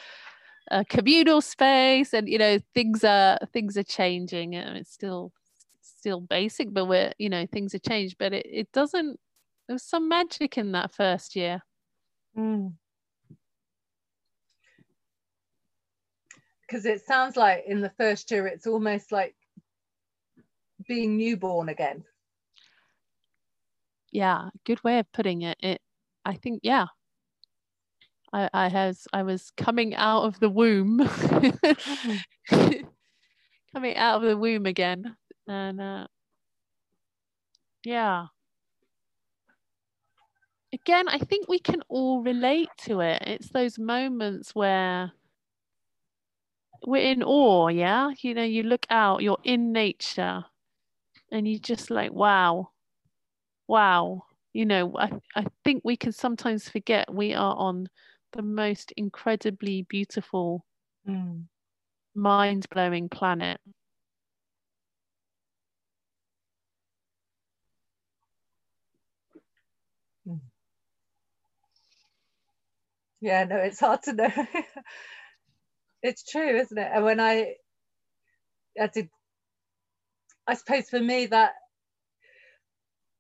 [0.69, 4.53] a communal space, and you know, things are things are changing.
[4.53, 5.33] And it's still
[5.81, 8.17] still basic, but we're you know, things have changed.
[8.19, 9.19] But it it doesn't.
[9.67, 11.63] There was some magic in that first year.
[12.37, 12.73] Mm.
[16.73, 19.35] because it sounds like in the first year it's almost like
[20.87, 22.03] being newborn again.
[24.11, 25.57] Yeah good way of putting it.
[25.61, 25.81] It
[26.25, 26.87] i think yeah.
[28.31, 30.99] I i has i was coming out of the womb.
[33.73, 35.15] Coming out of the womb again.
[35.47, 36.07] And uh
[37.83, 38.27] yeah.
[40.73, 43.23] Again i think we can all relate to it.
[43.25, 45.11] It's those moments where
[46.85, 48.11] we're in awe, yeah.
[48.21, 50.45] You know, you look out, you're in nature,
[51.33, 52.69] and you're just like, wow,
[53.67, 54.23] wow.
[54.53, 57.89] You know, I, I think we can sometimes forget we are on
[58.33, 60.63] the most incredibly beautiful,
[61.09, 61.43] mm.
[62.13, 63.59] mind blowing planet.
[70.25, 70.35] Hmm.
[73.21, 74.29] Yeah, no, it's hard to know.
[76.03, 76.91] it's true, isn't it?
[76.93, 77.55] And when I,
[78.79, 79.09] I did,
[80.47, 81.53] I suppose for me that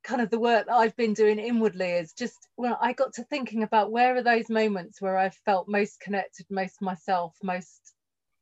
[0.03, 3.23] kind of the work that I've been doing inwardly is just when I got to
[3.23, 7.93] thinking about where are those moments where I felt most connected, most myself, most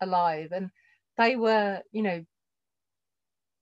[0.01, 0.71] alive, and
[1.17, 2.25] they were, you know,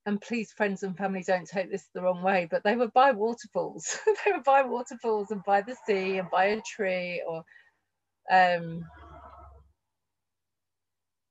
[0.06, 3.12] and please friends and family don't take this the wrong way but they were by
[3.12, 3.98] waterfalls.
[4.24, 7.44] They were by waterfalls and by the sea and by a tree or
[8.30, 8.84] um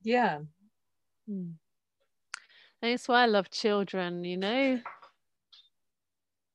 [0.03, 0.39] yeah.
[1.29, 1.53] Mm.
[2.82, 4.80] That's why i love children you know?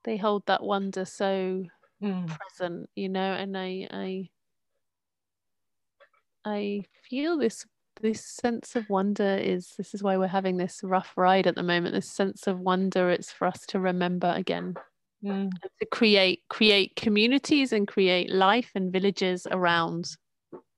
[0.05, 1.65] They hold that wonder so
[2.03, 2.27] mm.
[2.29, 3.33] present you know?
[3.33, 4.29] And i i
[6.45, 7.65] i feel this
[8.03, 11.63] this sense of wonder is this is why we're having this rough ride at the
[11.63, 13.09] moment this sense of wonder.
[13.09, 14.75] It's for us to remember again
[15.25, 15.51] mm.
[15.81, 20.07] to create create communities and create life and villages around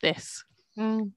[0.03, 0.45] this.
[0.79, 1.13] Mm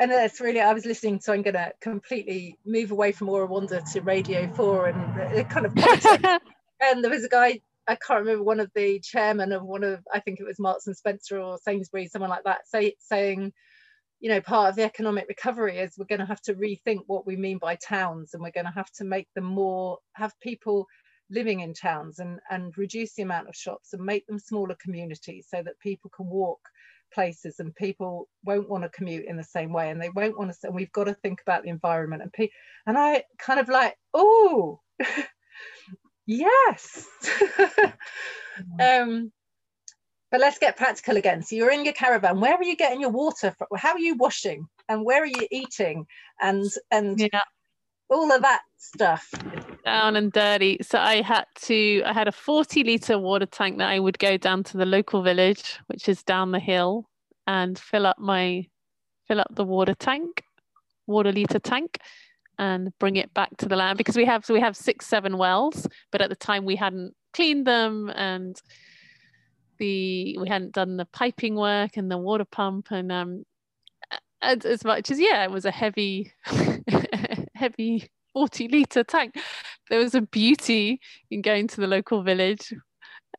[0.00, 3.46] and that's really I was listening, so I'm going to completely move away from Aura
[3.46, 5.72] Wonder to Radio Four and it kind of.
[6.80, 10.00] and there was a guy I can't remember one of the chairman of one of
[10.12, 13.52] I think it was Marks and Spencer or Sainsbury's, someone like that, say, saying,
[14.20, 17.26] you know, part of the economic recovery is we're going to have to rethink what
[17.26, 20.86] we mean by towns, and we're going to have to make them more have people
[21.30, 25.46] living in towns and and reduce the amount of shops and make them smaller communities
[25.50, 26.60] so that people can walk
[27.12, 30.50] places and people won't want to commute in the same way and they won't want
[30.50, 32.50] to and we've got to think about the environment and pe-
[32.86, 34.80] and I kind of like oh
[36.26, 37.06] yes.
[38.80, 39.32] Um
[40.30, 41.42] but let's get practical again.
[41.42, 44.16] So you're in your caravan where are you getting your water from how are you
[44.16, 46.06] washing and where are you eating
[46.40, 47.40] and and yeah.
[48.08, 49.28] all of that stuff
[49.84, 53.88] down and dirty so i had to i had a 40 litre water tank that
[53.88, 57.08] i would go down to the local village which is down the hill
[57.46, 58.66] and fill up my
[59.26, 60.42] fill up the water tank
[61.06, 61.98] water litre tank
[62.58, 65.36] and bring it back to the land because we have so we have six seven
[65.38, 68.60] wells but at the time we hadn't cleaned them and
[69.78, 73.44] the we hadn't done the piping work and the water pump and um
[74.42, 76.32] as, as much as yeah it was a heavy
[77.54, 79.36] heavy 40 litre tank.
[79.92, 82.72] There was a beauty in going to the local village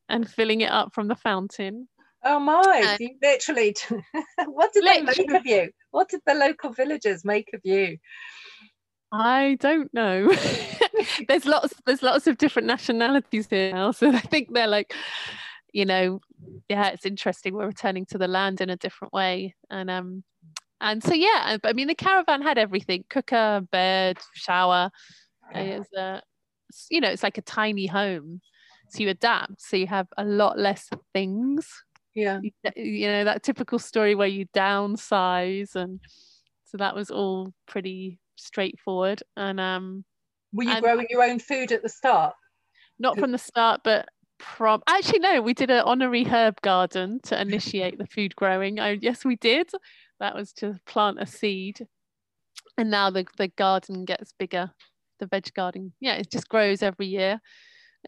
[0.07, 1.87] and filling it up from the fountain.
[2.23, 2.95] Oh my!
[2.99, 3.75] you literally.
[4.45, 5.13] what did literally.
[5.15, 5.71] they make of you?
[5.89, 7.97] What did the local villagers make of you?
[9.11, 10.31] I don't know.
[11.27, 11.73] there's lots.
[11.87, 14.93] There's lots of different nationalities here now, so I think they're like,
[15.73, 16.21] you know,
[16.69, 17.55] yeah, it's interesting.
[17.55, 20.23] We're returning to the land in a different way, and um,
[20.79, 21.57] and so yeah.
[21.63, 24.91] I mean, the caravan had everything: cooker, bed, shower.
[25.55, 26.21] It's a,
[26.89, 28.41] you know, it's like a tiny home,
[28.89, 29.61] so you adapt.
[29.61, 31.67] So you have a lot less things.
[32.15, 32.39] Yeah.
[32.41, 35.99] You, you know that typical story where you downsize and
[36.65, 40.05] so that was all pretty straightforward and um
[40.51, 42.35] were you and growing your own food at the start?
[42.99, 44.09] Not from the start but
[44.39, 48.79] from actually no we did an honorary herb garden to initiate the food growing.
[48.79, 49.71] Oh yes we did.
[50.19, 51.87] That was to plant a seed
[52.77, 54.71] and now the, the garden gets bigger
[55.19, 57.39] the veg garden yeah it just grows every year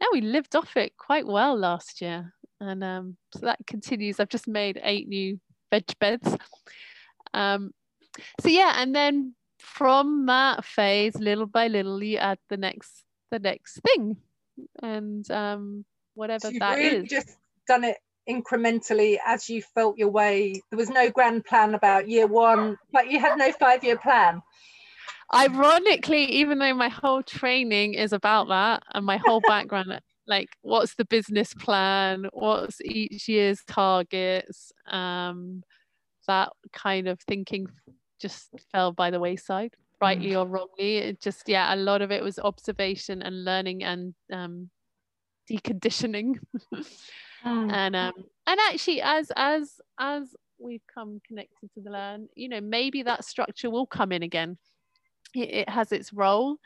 [0.01, 4.19] yeah we lived off it quite well last year and um, so that continues.
[4.19, 5.39] I've just made eight new
[5.71, 6.35] veg beds.
[7.33, 7.71] Um,
[8.39, 13.39] so yeah, and then from that phase, little by little, you add the next the
[13.39, 14.17] next thing,
[14.81, 17.09] and um, whatever so that really is.
[17.09, 17.37] Just
[17.67, 17.97] done it
[18.29, 20.61] incrementally as you felt your way.
[20.71, 24.41] There was no grand plan about year one, but you had no five year plan.
[25.33, 30.95] Ironically, even though my whole training is about that and my whole background like what's
[30.95, 32.27] the business plan?
[32.33, 34.71] What's each year's targets?
[34.87, 35.63] Um
[36.27, 37.67] that kind of thinking
[38.19, 40.39] just fell by the wayside rightly mm.
[40.39, 40.97] or wrongly.
[40.97, 44.69] It just yeah a lot of it was observation and learning and um
[45.49, 46.39] deconditioning.
[46.73, 46.85] Mm.
[47.71, 48.13] and um
[48.47, 53.25] and actually as as as we've come connected to the land you know maybe that
[53.25, 54.57] structure will come in again
[55.33, 56.57] it, it has its role.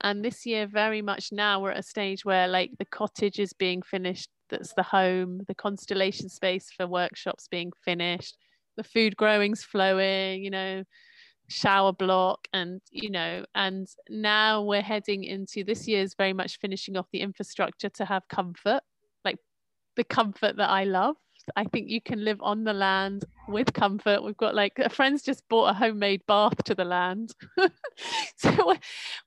[0.00, 3.52] And this year very much now we're at a stage where like the cottage is
[3.52, 8.36] being finished that's the home the constellation space for workshops being finished
[8.76, 10.82] the food growing's flowing you know
[11.48, 16.96] shower block and you know and now we're heading into this year's very much finishing
[16.96, 18.80] off the infrastructure to have comfort
[19.24, 19.38] like
[19.96, 21.16] the comfort that i love
[21.56, 24.22] I think you can live on the land with comfort.
[24.22, 27.32] We've got like a friend's just bought a homemade bath to the land.
[28.36, 28.78] so we're,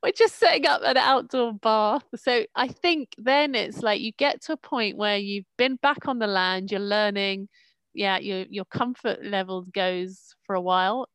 [0.03, 2.03] we're just setting up an outdoor bath.
[2.15, 6.07] So I think then it's like you get to a point where you've been back
[6.07, 7.49] on the land, you're learning,
[7.93, 11.07] yeah, your your comfort level goes for a while.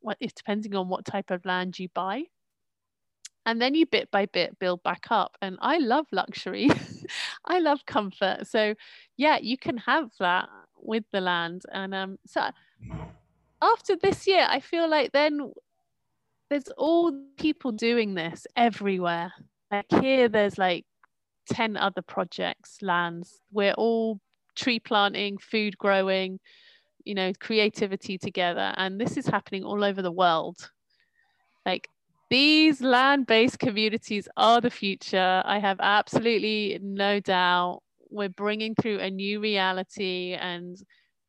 [0.00, 2.24] What it's depending on what type of land you buy
[3.48, 6.68] and then you bit by bit build back up and i love luxury
[7.48, 8.46] i love comfort.
[8.46, 8.74] So
[9.16, 11.62] yeah you can have that with the land.
[11.72, 12.42] And um so
[13.60, 15.52] after this year i feel like then
[16.50, 19.32] there's all people doing this everywhere.
[19.70, 20.86] Like here there's like
[21.50, 23.40] 10 other projects lands.
[23.52, 24.20] We're all
[24.54, 26.40] tree planting food growing
[27.04, 28.74] you know creativity together.
[28.76, 30.70] And this is happening all over the world.
[31.64, 31.88] Like
[32.30, 35.42] these land based communities are the future.
[35.44, 37.80] I have absolutely no doubt.
[38.10, 40.76] We're bringing through a new reality and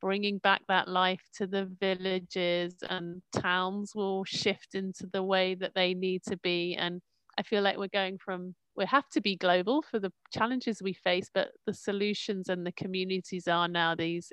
[0.00, 5.74] bringing back that life to the villages, and towns will shift into the way that
[5.74, 6.74] they need to be.
[6.78, 7.00] And
[7.38, 10.94] I feel like we're going from we have to be global for the challenges we
[10.94, 14.32] face, but the solutions and the communities are now these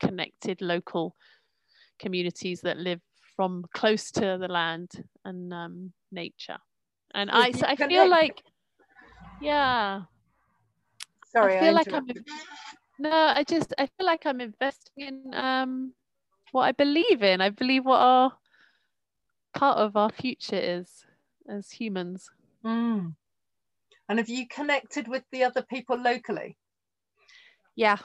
[0.00, 1.14] connected local
[1.98, 3.00] communities that live
[3.36, 4.90] from close to the land
[5.24, 6.58] and um, nature.
[7.14, 8.42] And I, so I feel like,
[9.40, 10.02] yeah.
[11.32, 12.06] Sorry, I feel I like I'm.
[12.98, 15.92] No, I just I feel like I'm investing in um,
[16.52, 17.40] what I believe in.
[17.40, 18.32] I believe what our
[19.54, 21.04] part of our future is
[21.48, 22.30] as humans.
[22.64, 23.14] Mm.
[24.08, 26.56] And have you connected with the other people locally?
[27.74, 27.98] Yeah.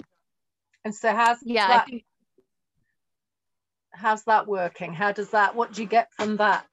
[0.86, 2.05] And so how's yeah, that, think...
[3.91, 4.93] how's that working?
[4.93, 6.66] How does that what do you get from that?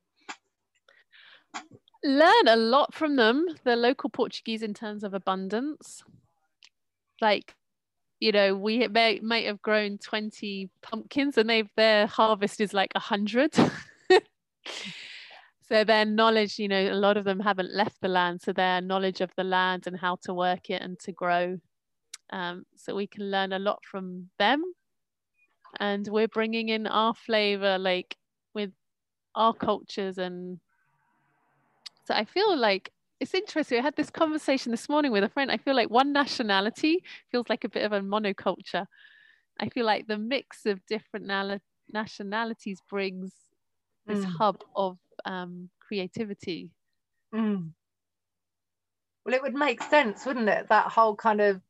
[2.07, 6.03] Learn a lot from them, the local Portuguese in terms of abundance.
[7.21, 7.55] Like,
[8.21, 12.95] you know, we may might have grown 20 pumpkins and they've their harvest is like
[12.95, 13.55] 100.
[15.63, 18.41] so their knowledge, you know, a lot of them haven't left the land.
[18.43, 21.59] So their knowledge of the land and how to work it and to grow.
[22.31, 24.63] Um, so we can learn a lot from them.
[25.79, 28.17] And we're bringing in our flavor, like
[28.55, 28.71] with
[29.35, 30.59] our cultures and
[32.07, 32.91] so I feel like
[33.21, 33.79] it's interesting.
[33.79, 35.51] I had this conversation this morning with a friend.
[35.51, 38.87] I feel like one nationality feels like a bit of a monoculture.
[39.59, 41.31] I feel like the mix of different
[41.93, 43.33] nationalities brings
[44.07, 44.33] this mm.
[44.39, 46.71] hub of um, creativity.
[47.35, 47.71] Mm.
[49.25, 50.69] Well, it would make sense, wouldn't it?
[50.69, 51.61] That whole kind of,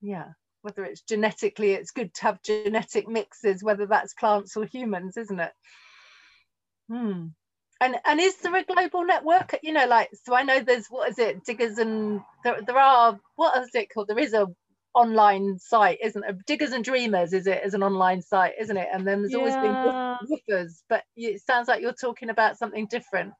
[0.00, 0.28] yeah,
[0.62, 5.40] whether it's genetically it's good to have genetic mixes whether that's plants or humans isn't
[5.40, 5.52] it
[6.90, 7.26] hmm
[7.80, 9.58] and and is there a global network?
[9.62, 13.18] You know like so i know there's what is it diggers and there, there are
[13.36, 14.08] what is it called?
[14.08, 14.46] There is a
[14.94, 18.88] online site isn't it diggers and dreamers is it as an online site isn't it?
[18.92, 19.38] And then there's yeah.
[19.38, 23.32] always been WWOOFers but it sounds like you're talking about something different.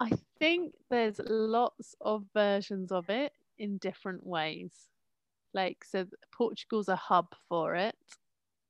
[0.00, 4.70] I think there's lots of versions of it in different ways.
[5.52, 7.96] Like so portugal's a hub for it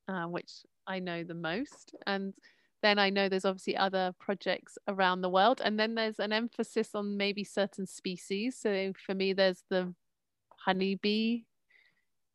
[0.09, 0.51] uh, which
[0.87, 1.95] i know the most.
[2.07, 2.33] And
[2.83, 5.61] then I know there's obviously other projects around the world.
[5.65, 8.57] And then there's an emphasis on maybe certain species.
[8.59, 9.95] So for me, there's the
[10.65, 11.43] honeybee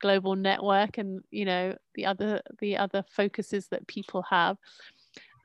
[0.01, 4.57] global network and you know the other the other focuses that people have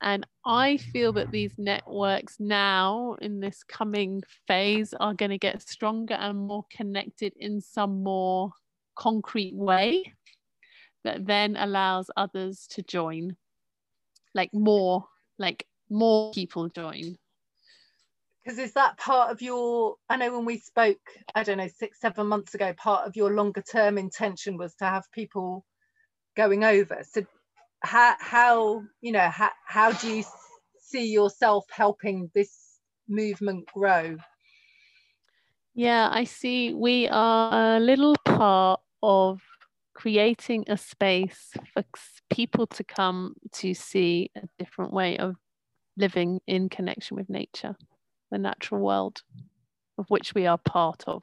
[0.03, 5.63] and i feel that these networks now in this coming phase are going to get
[5.63, 8.51] stronger and more connected in some more
[8.97, 10.13] concrete way
[11.05, 13.37] that then allows others to join
[14.35, 15.05] like more
[15.39, 17.17] like more people join.
[18.45, 21.01] Because is that part of your i know when we spoke
[21.35, 24.85] i don't know six seven months ago part of your longer term intention was to
[24.85, 25.65] have people
[26.37, 27.03] going over.
[27.11, 27.23] So
[27.83, 30.25] how how you know how, how do you
[30.81, 32.79] see yourself helping this
[33.09, 34.17] movement grow?
[35.75, 39.41] Yeah i see we are a little part of
[39.95, 41.85] creating a space for
[42.31, 45.37] people to come to see a different way of
[45.97, 47.77] living in connection with nature,
[48.31, 49.23] the natural world
[49.99, 51.23] of which we are part of.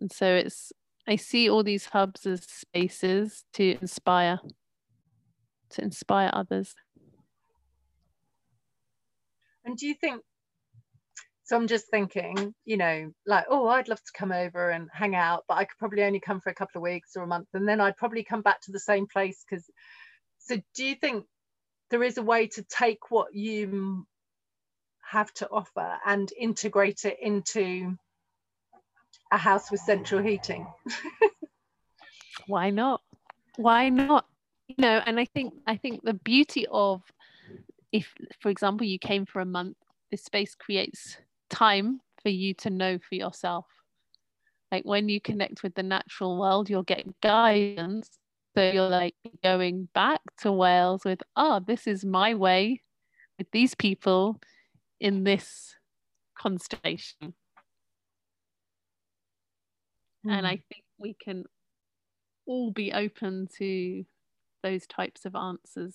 [0.00, 0.72] And so it's,
[1.06, 4.40] I see all these hubs as spaces to inspire,
[5.70, 6.74] to inspire others.
[9.64, 10.22] And do you think
[11.44, 15.14] so I'm just thinking, you know, like, oh, I'd love to come over and hang
[15.14, 17.48] out, but I could probably only come for a couple of weeks or a month,
[17.52, 19.44] and then I'd probably come back to the same place.
[19.48, 19.66] Because,
[20.38, 21.26] so do you think
[21.90, 24.06] there is a way to take what you
[25.10, 27.94] have to offer and integrate it into
[29.30, 30.66] a house with central heating?
[32.46, 33.02] Why not?
[33.56, 34.26] Why not?
[34.68, 37.02] You know, and I think I think the beauty of
[37.92, 39.76] if, for example, you came for a month,
[40.10, 41.18] this space creates
[41.50, 43.66] time for you to know for yourself.
[44.72, 48.10] Like when you connect with the natural world, you'll get guidance.
[48.56, 52.82] So you're like going back to Wales with, oh, this is my way
[53.38, 54.40] with these people
[55.00, 55.74] in this
[56.38, 57.34] constellation.
[60.26, 60.38] Mm.
[60.38, 60.62] And I hmm.
[60.72, 61.44] think we can
[62.46, 64.04] all be open to
[64.62, 65.94] those types of answers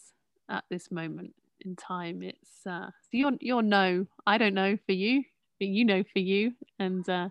[0.50, 2.22] at this moment in time.
[2.22, 5.24] It's uh, so you're you're no, I don't know for you,
[5.66, 6.54] you know for you.
[6.80, 7.30] And uh,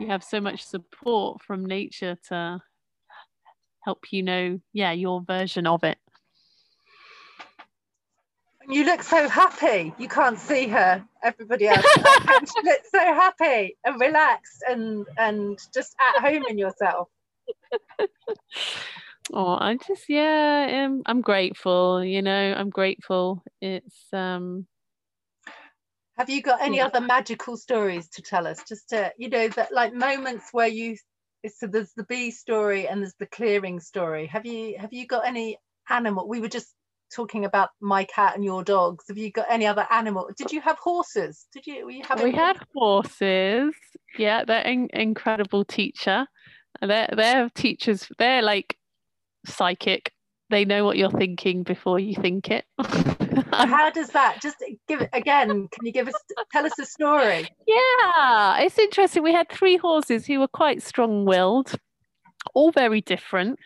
[0.00, 2.60] you have so much support from nature to
[3.84, 5.98] help you know yeah your version of it.
[8.68, 9.94] You look so happy.
[9.96, 11.04] You can't see her.
[11.22, 11.86] Everybody else.
[12.40, 17.08] She looks so happy and relaxed and and just at home in yourself.
[19.32, 23.42] Oh i just yeah I'm, I'm grateful you know i'm grateful.
[23.60, 24.66] It's um
[26.18, 26.86] have you got any yeah.
[26.86, 28.62] other magical stories to tell us?
[28.68, 30.96] Just to, you know, that like moments where you
[31.48, 34.26] so there's the bee story and there's the clearing story.
[34.26, 35.58] Have you have you got any
[35.90, 36.28] animal?
[36.28, 36.74] We were just
[37.14, 39.04] talking about my cat and your dogs.
[39.08, 40.28] Have you got any other animal?
[40.36, 41.46] Did you have horses?
[41.52, 41.90] Did you?
[41.90, 42.02] You?
[42.22, 43.74] We had horses.
[44.18, 46.26] Yeah, they're an incredible teacher.
[46.80, 48.08] They're they're teachers.
[48.18, 48.76] They're like
[49.46, 50.12] psychic
[50.50, 52.64] they know what you're thinking before you think it.
[53.52, 54.40] How does that?
[54.40, 54.56] Just
[54.88, 55.48] give it again.
[55.48, 56.14] Can you give us
[56.52, 57.48] tell us a story?
[57.66, 59.22] Yeah, it's interesting.
[59.22, 61.74] We had three horses who were quite strong-willed,
[62.54, 63.58] all very different.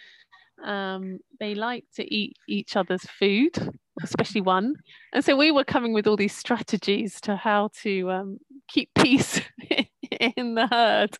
[0.64, 3.56] Um, they like to eat each other's food,
[4.02, 4.74] especially one.
[5.12, 9.40] And so we were coming with all these strategies to how to um, keep peace
[10.36, 11.16] in the herd.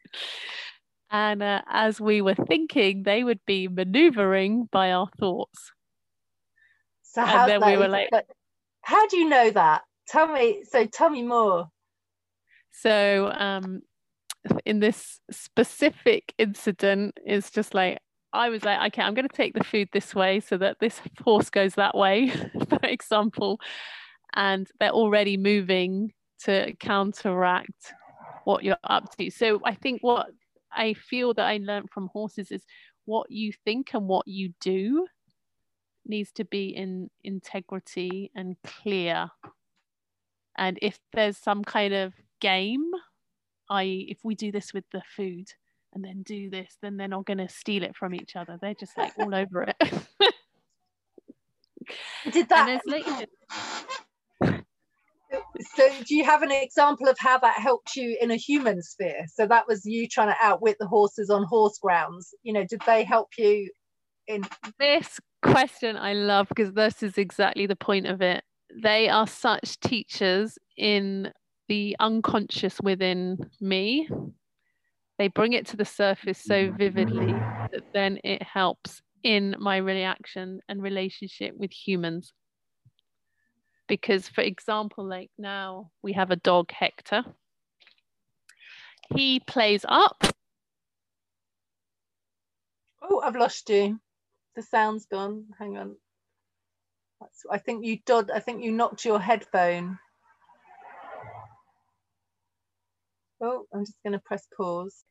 [1.10, 5.72] And uh, as we were thinking, they would be maneuvering by our thoughts.
[7.02, 8.10] So how, and then we were like,
[8.82, 9.82] how do you know that?
[10.06, 10.62] Tell me.
[10.68, 11.68] So tell me more.
[12.72, 13.82] So um,
[14.64, 17.98] in this specific incident, it's just like
[18.32, 21.00] I was like, okay, I'm going to take the food this way so that this
[21.24, 22.28] horse goes that way,
[22.68, 23.60] for example,
[24.34, 26.12] and they're already moving
[26.44, 27.92] to counteract
[28.44, 29.30] what you're up to.
[29.30, 30.28] So I think what
[30.72, 32.64] I feel that I learned from horses is
[33.04, 35.06] what you think and what you do
[36.06, 39.30] needs to be in integrity and clear.
[40.56, 42.90] And if there's some kind of game,
[43.70, 45.48] i.e., if we do this with the food,
[45.92, 48.58] and then do this, then they're not going to steal it from each other.
[48.60, 49.76] They're just like all over it.
[52.32, 52.80] Did that?
[55.76, 59.26] So do you have an example of how that helped you in a human sphere?
[59.32, 62.34] So that was you trying to outwit the horses on horse grounds.
[62.42, 63.70] You know did they help you
[64.26, 64.44] in
[64.78, 68.44] this question i love because this is exactly the point of it.
[68.82, 71.32] They are such teachers in
[71.68, 74.08] the unconscious within me.
[75.18, 77.32] They bring it to the surface so vividly
[77.72, 82.32] that then it helps in my reaction and relationship with humans
[83.90, 87.24] because for example like now we have a dog hector.
[89.16, 90.22] He plays up.
[93.02, 94.00] Oh i've lost you.
[94.56, 95.46] The sound's gone.
[95.58, 95.96] Hang on.
[97.20, 99.98] That's, i think you did i think you knocked your headphone.
[103.42, 105.04] Oh i'm just going to press pause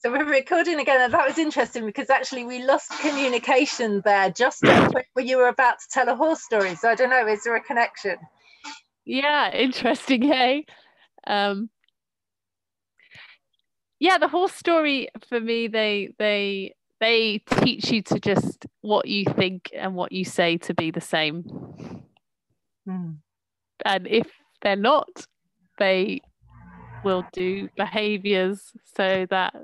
[0.00, 4.62] so we're recording again, and that was interesting because actually we lost communication there just
[4.62, 6.76] when you were about to tell a horse story.
[6.76, 8.16] So I don't know, is there a connection?
[9.04, 10.66] Yeah, interesting, hey.
[11.26, 11.70] Um,
[13.98, 19.24] yeah, the horse story for me, they they they teach you to just what you
[19.24, 21.42] think and what you say to be the same.
[22.88, 23.16] Mm.
[23.84, 24.28] And if
[24.62, 25.26] they're not,
[25.78, 26.20] they
[27.04, 29.54] will do behaviors so that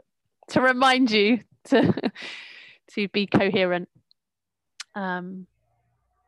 [0.49, 2.13] to remind you to
[2.93, 3.89] to be coherent.
[4.95, 5.47] Um,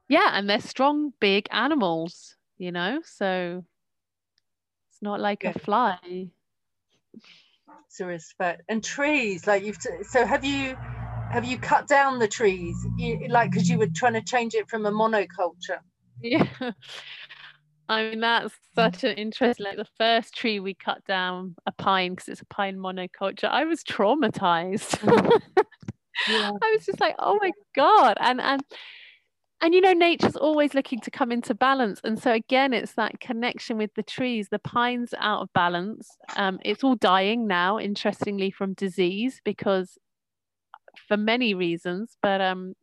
[0.09, 3.65] yeah, and they're strong, big animals, you know, so
[4.91, 5.53] it's not like yeah.
[5.55, 6.29] a fly.
[7.89, 9.79] So respect and trees, like you've.
[9.79, 10.77] T- so have you
[11.31, 14.69] have you cut down the trees, you, like because you were trying to change it
[14.69, 15.81] from a monoculture?
[16.23, 16.47] Yeah.
[17.89, 19.61] I mean, that's such an interest.
[19.61, 23.49] Like the first tree we cut down, a pine, because it's a pine monoculture.
[23.49, 25.01] I was traumatized.
[26.29, 26.51] Yeah.
[26.63, 28.63] I was just like, oh my god, and and
[29.61, 33.21] and you know, nature's always looking to come into balance, and so again, it's that
[33.21, 34.49] connection with the trees.
[34.51, 36.09] The pines out of balance.
[36.37, 39.99] Um, it's all dying now, interestingly, from disease because
[41.09, 42.75] for many reasons, but um,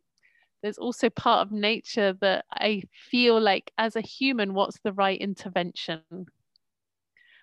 [0.64, 5.20] there's also part of nature that I feel like as a human, what's the right
[5.20, 6.02] intervention?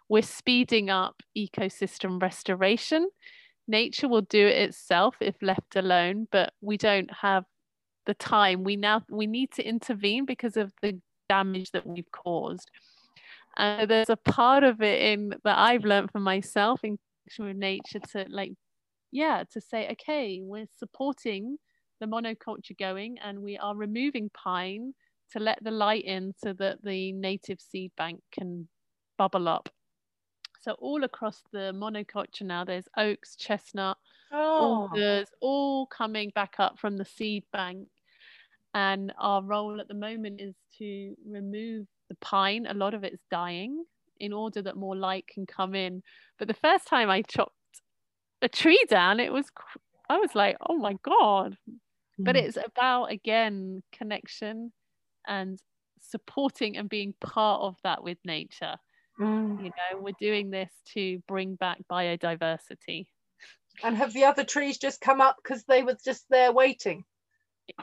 [0.08, 3.10] We're speeding up ecosystem restoration.
[3.68, 7.44] Nature will do it itself if left alone, but we don't have
[8.06, 8.64] the time.
[8.64, 10.98] We now we need to intervene because of the
[11.28, 12.70] damage that we've caused.
[13.58, 16.96] And there's a part of it in that I've learned for myself in
[17.26, 18.54] connection with nature to like,
[19.12, 21.58] yeah, to say, okay, we're supporting
[22.00, 24.94] the monoculture going and we are removing pine
[25.32, 28.68] to let the light in so that the native seed bank can
[29.16, 29.68] bubble up.
[30.62, 33.96] So all across the monoculture now, there's oaks, chestnut,
[34.32, 34.88] oh.
[34.90, 37.88] alders, all coming back up from the seed bank.
[38.74, 42.66] And our role at the moment is to remove the pine.
[42.68, 43.84] A lot of it's dying
[44.18, 46.02] in order that more light can come in.
[46.38, 47.54] But the first time I chopped
[48.42, 49.46] a tree down, it was
[50.10, 51.56] I was like, oh my god,
[52.24, 52.42] but mm.
[52.42, 54.72] it's about again connection
[55.26, 55.58] and
[56.00, 58.76] supporting and being part of that with nature.
[59.18, 59.58] Mm.
[59.62, 63.06] you know we're doing this to bring back biodiversity.
[63.82, 67.04] And have the other trees just come up because they were just there waiting?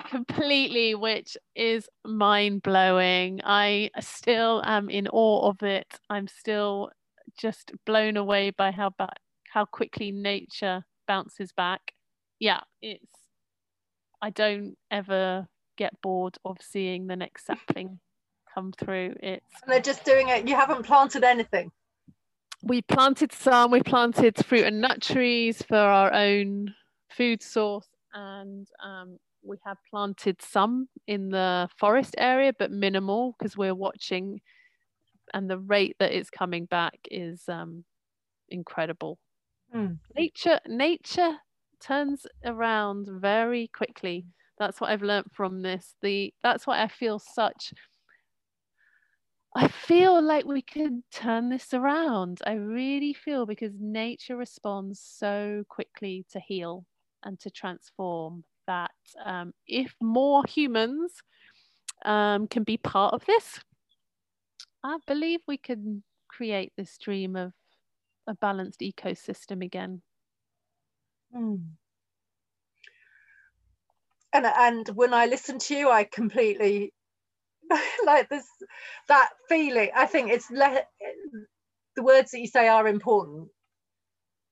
[0.10, 5.88] Completely which is mind blowing i still am in awe of it.
[6.10, 6.90] I'm still
[7.38, 9.20] just blown away by how back
[9.50, 11.94] how quickly nature bounces back.
[12.40, 13.17] Yeah it's
[14.22, 15.48] I don't ever
[15.78, 18.00] get bored of seeing the next sapling
[18.54, 19.16] come through.
[19.22, 20.48] It's and they're just doing it.
[20.48, 21.72] You haven't planted anything.
[22.64, 23.72] We planted some.
[23.72, 26.74] We planted fruit and nut trees for our own
[27.10, 33.56] food source, and um, we have planted some in the forest area, but minimal because
[33.56, 34.42] we're watching,
[35.36, 37.86] and the rate that it's coming back is um,
[38.50, 39.20] incredible.
[39.76, 40.00] Mm.
[40.16, 41.38] Nature, nature
[41.80, 44.26] turns around very quickly.
[44.60, 45.96] That's what I've learned from this.
[46.02, 47.74] The that's why I feel such
[49.56, 52.42] I feel like we can turn this around.
[52.46, 56.86] I really feel because nature responds so quickly to heal
[57.24, 58.92] and to transform that
[59.26, 61.12] um, if more humans
[62.06, 63.60] um, can be part of this,
[64.84, 67.52] I believe we can create this dream of
[68.28, 70.04] a balanced ecosystem again.
[71.36, 71.64] Mm.
[74.34, 76.94] And and when I listen to you, I completely
[78.06, 78.46] like this
[79.10, 79.92] that feeling.
[79.96, 80.84] I think it's le-
[81.96, 83.50] the words that you say are important.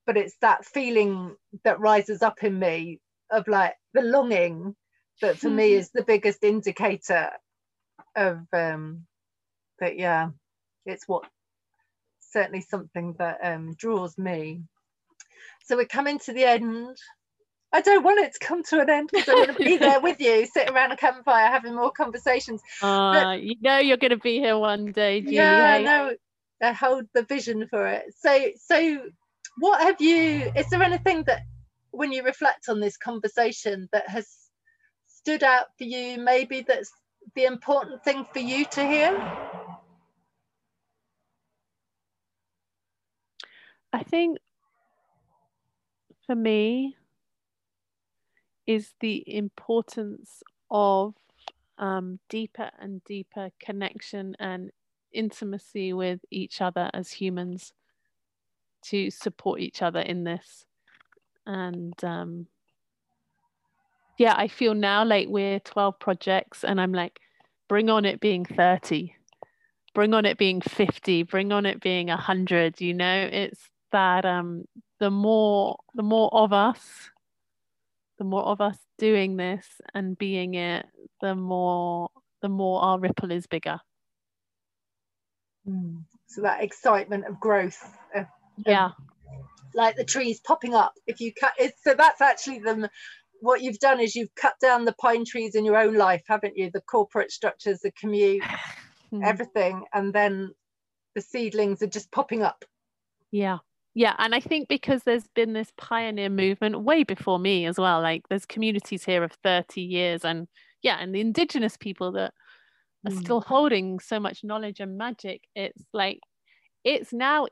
[0.07, 3.01] but it's that feeling that rises up in me
[3.31, 4.75] of like the longing
[5.21, 7.31] that for me is the biggest indicator
[8.15, 9.05] of um
[9.79, 10.29] that yeah
[10.85, 11.25] it's what
[12.21, 14.63] certainly something that um draws me
[15.65, 16.97] so we're coming to the end
[17.75, 19.99] I don't want it to come to an end because I want to be there
[19.99, 22.61] with you, sitting around a campfire having more conversations.
[22.81, 25.35] Uh, but, you know you're going to be here one day, Julie.
[25.35, 26.11] Yeah, I know.
[26.63, 28.05] I hold the vision for it.
[28.17, 28.99] So, so
[29.59, 30.49] what have you?
[30.55, 31.41] Is there anything that,
[31.91, 34.25] when you reflect on this conversation, that has
[35.07, 36.17] stood out for you?
[36.17, 36.91] Maybe that's
[37.35, 39.31] the important thing for you to hear.
[43.91, 44.37] I think
[46.25, 46.95] for me,
[48.67, 51.13] is the importance of
[51.77, 54.71] um, deeper and deeper connection and
[55.13, 57.73] intimacy with each other as humans
[58.83, 60.65] to support each other in this.
[61.45, 62.47] And um,
[64.17, 67.19] yeah, I feel now like we're 12 projects, and I'm like,
[67.67, 69.13] bring on it being 30,
[69.93, 72.81] bring on it being 50, bring on it being 100.
[72.81, 74.65] You know, it's that um,
[74.99, 77.09] the more the more of us
[78.17, 80.85] the more of us doing this and being it,
[81.21, 82.09] the more
[82.41, 83.79] the more our ripple is bigger.
[85.67, 86.03] Mm.
[86.27, 87.81] So that excitement of growth.
[88.15, 88.25] Of,
[88.65, 88.91] yeah.
[89.73, 90.93] like the trees popping up.
[91.07, 92.89] If you cut it, so that's actually the
[93.41, 96.57] what you've done is you've cut down the pine trees in your own life, haven't
[96.57, 96.71] you?
[96.73, 98.43] The corporate structures, the commute,
[99.13, 99.25] mm.
[99.25, 100.51] everything, and then
[101.15, 102.63] the seedlings are just popping up.
[103.31, 103.57] Yeah
[103.95, 108.01] yeah and i think because there's been this pioneer movement way before me as well
[108.01, 110.47] like there's communities here of 30 years and
[110.83, 112.33] yeah and the indigenous people that
[113.07, 113.19] are mm.
[113.19, 116.19] still holding so much knowledge and magic it's like
[116.83, 117.47] it's now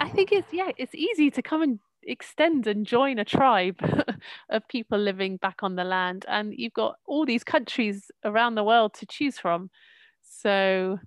[0.00, 3.78] i think it's yeah it's easy to come and extend and join a tribe
[4.50, 8.64] of people living back on the land and you've got all these countries around the
[8.64, 9.68] world to choose from
[10.22, 10.98] so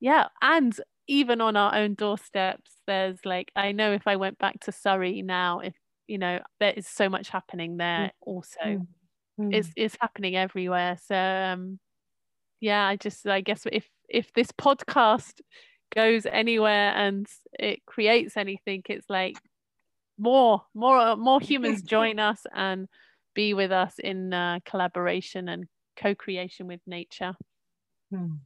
[0.00, 4.58] yeah and even on our own doorsteps there's like i know if i went back
[4.60, 5.74] to surrey now if
[6.06, 8.10] you know there is so much happening there mm.
[8.20, 8.60] also
[9.40, 9.54] mm.
[9.54, 11.78] it's it's happening everywhere so um
[12.60, 15.40] yeah i just i guess if if this podcast
[15.94, 17.26] goes anywhere and
[17.58, 19.36] it creates anything it's like
[20.18, 22.88] more more more humans join us and
[23.34, 25.64] be with us in uh, collaboration and
[25.96, 27.34] co-creation with nature
[28.12, 28.38] mm.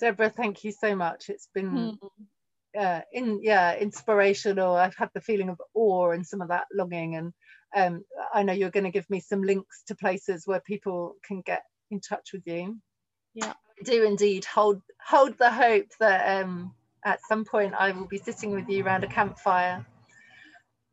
[0.00, 1.28] Deborah, thank you so much.
[1.28, 2.78] It's been mm.
[2.78, 4.74] uh, in yeah inspirational.
[4.74, 7.32] I've had the feeling of awe and some of that longing, and
[7.76, 11.42] um, I know you're going to give me some links to places where people can
[11.44, 12.78] get in touch with you.
[13.34, 16.74] Yeah, I do indeed hold hold the hope that um,
[17.04, 19.84] at some point I will be sitting with you around a campfire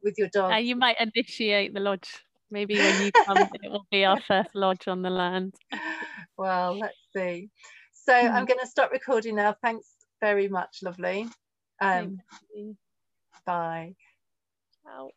[0.03, 0.53] with your dog.
[0.53, 2.23] Uh, you might initiate the lodge.
[2.51, 5.55] Maybe when you come, it will be our first lodge on the land.
[6.37, 7.49] Well, let's see.
[8.05, 8.31] So mm.
[8.31, 9.55] I'm going to stop recording now.
[9.63, 9.87] Thanks
[10.21, 11.27] very much, lovely.
[11.81, 12.21] Um,
[13.45, 13.95] bye.
[14.83, 15.09] Ciao.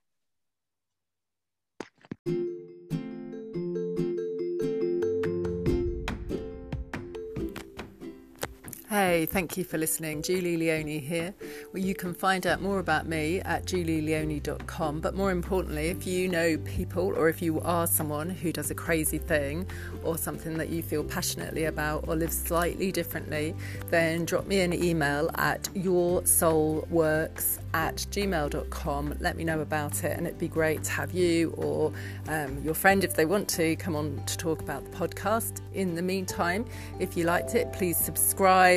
[8.91, 10.23] Hey, thank you for listening.
[10.23, 11.35] Julie Leone here.
[11.75, 15.01] Well, you can find out more about me at julieleone.com.
[15.01, 18.75] But more importantly, if you know people or if you are someone who does a
[18.75, 19.67] crazy thing
[20.03, 23.55] or something that you feel passionately about or lives slightly differently,
[23.91, 29.17] then drop me an email at yoursoulworks at gmail.com.
[29.21, 31.93] Let me know about it, and it'd be great to have you or
[32.29, 35.61] um, your friend, if they want to, come on to talk about the podcast.
[35.75, 36.65] In the meantime,
[36.99, 37.99] if you liked it, please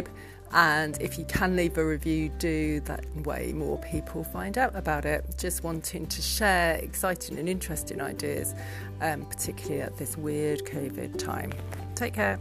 [0.06, 0.18] subscribe.
[0.54, 5.06] And if you can leave a review, do that way more people find out about
[5.06, 5.24] it.
[5.38, 8.54] Just wanting to share exciting and interesting ideas,
[9.00, 11.54] um, particularly at this weird COVID time.
[11.96, 12.38] Take care.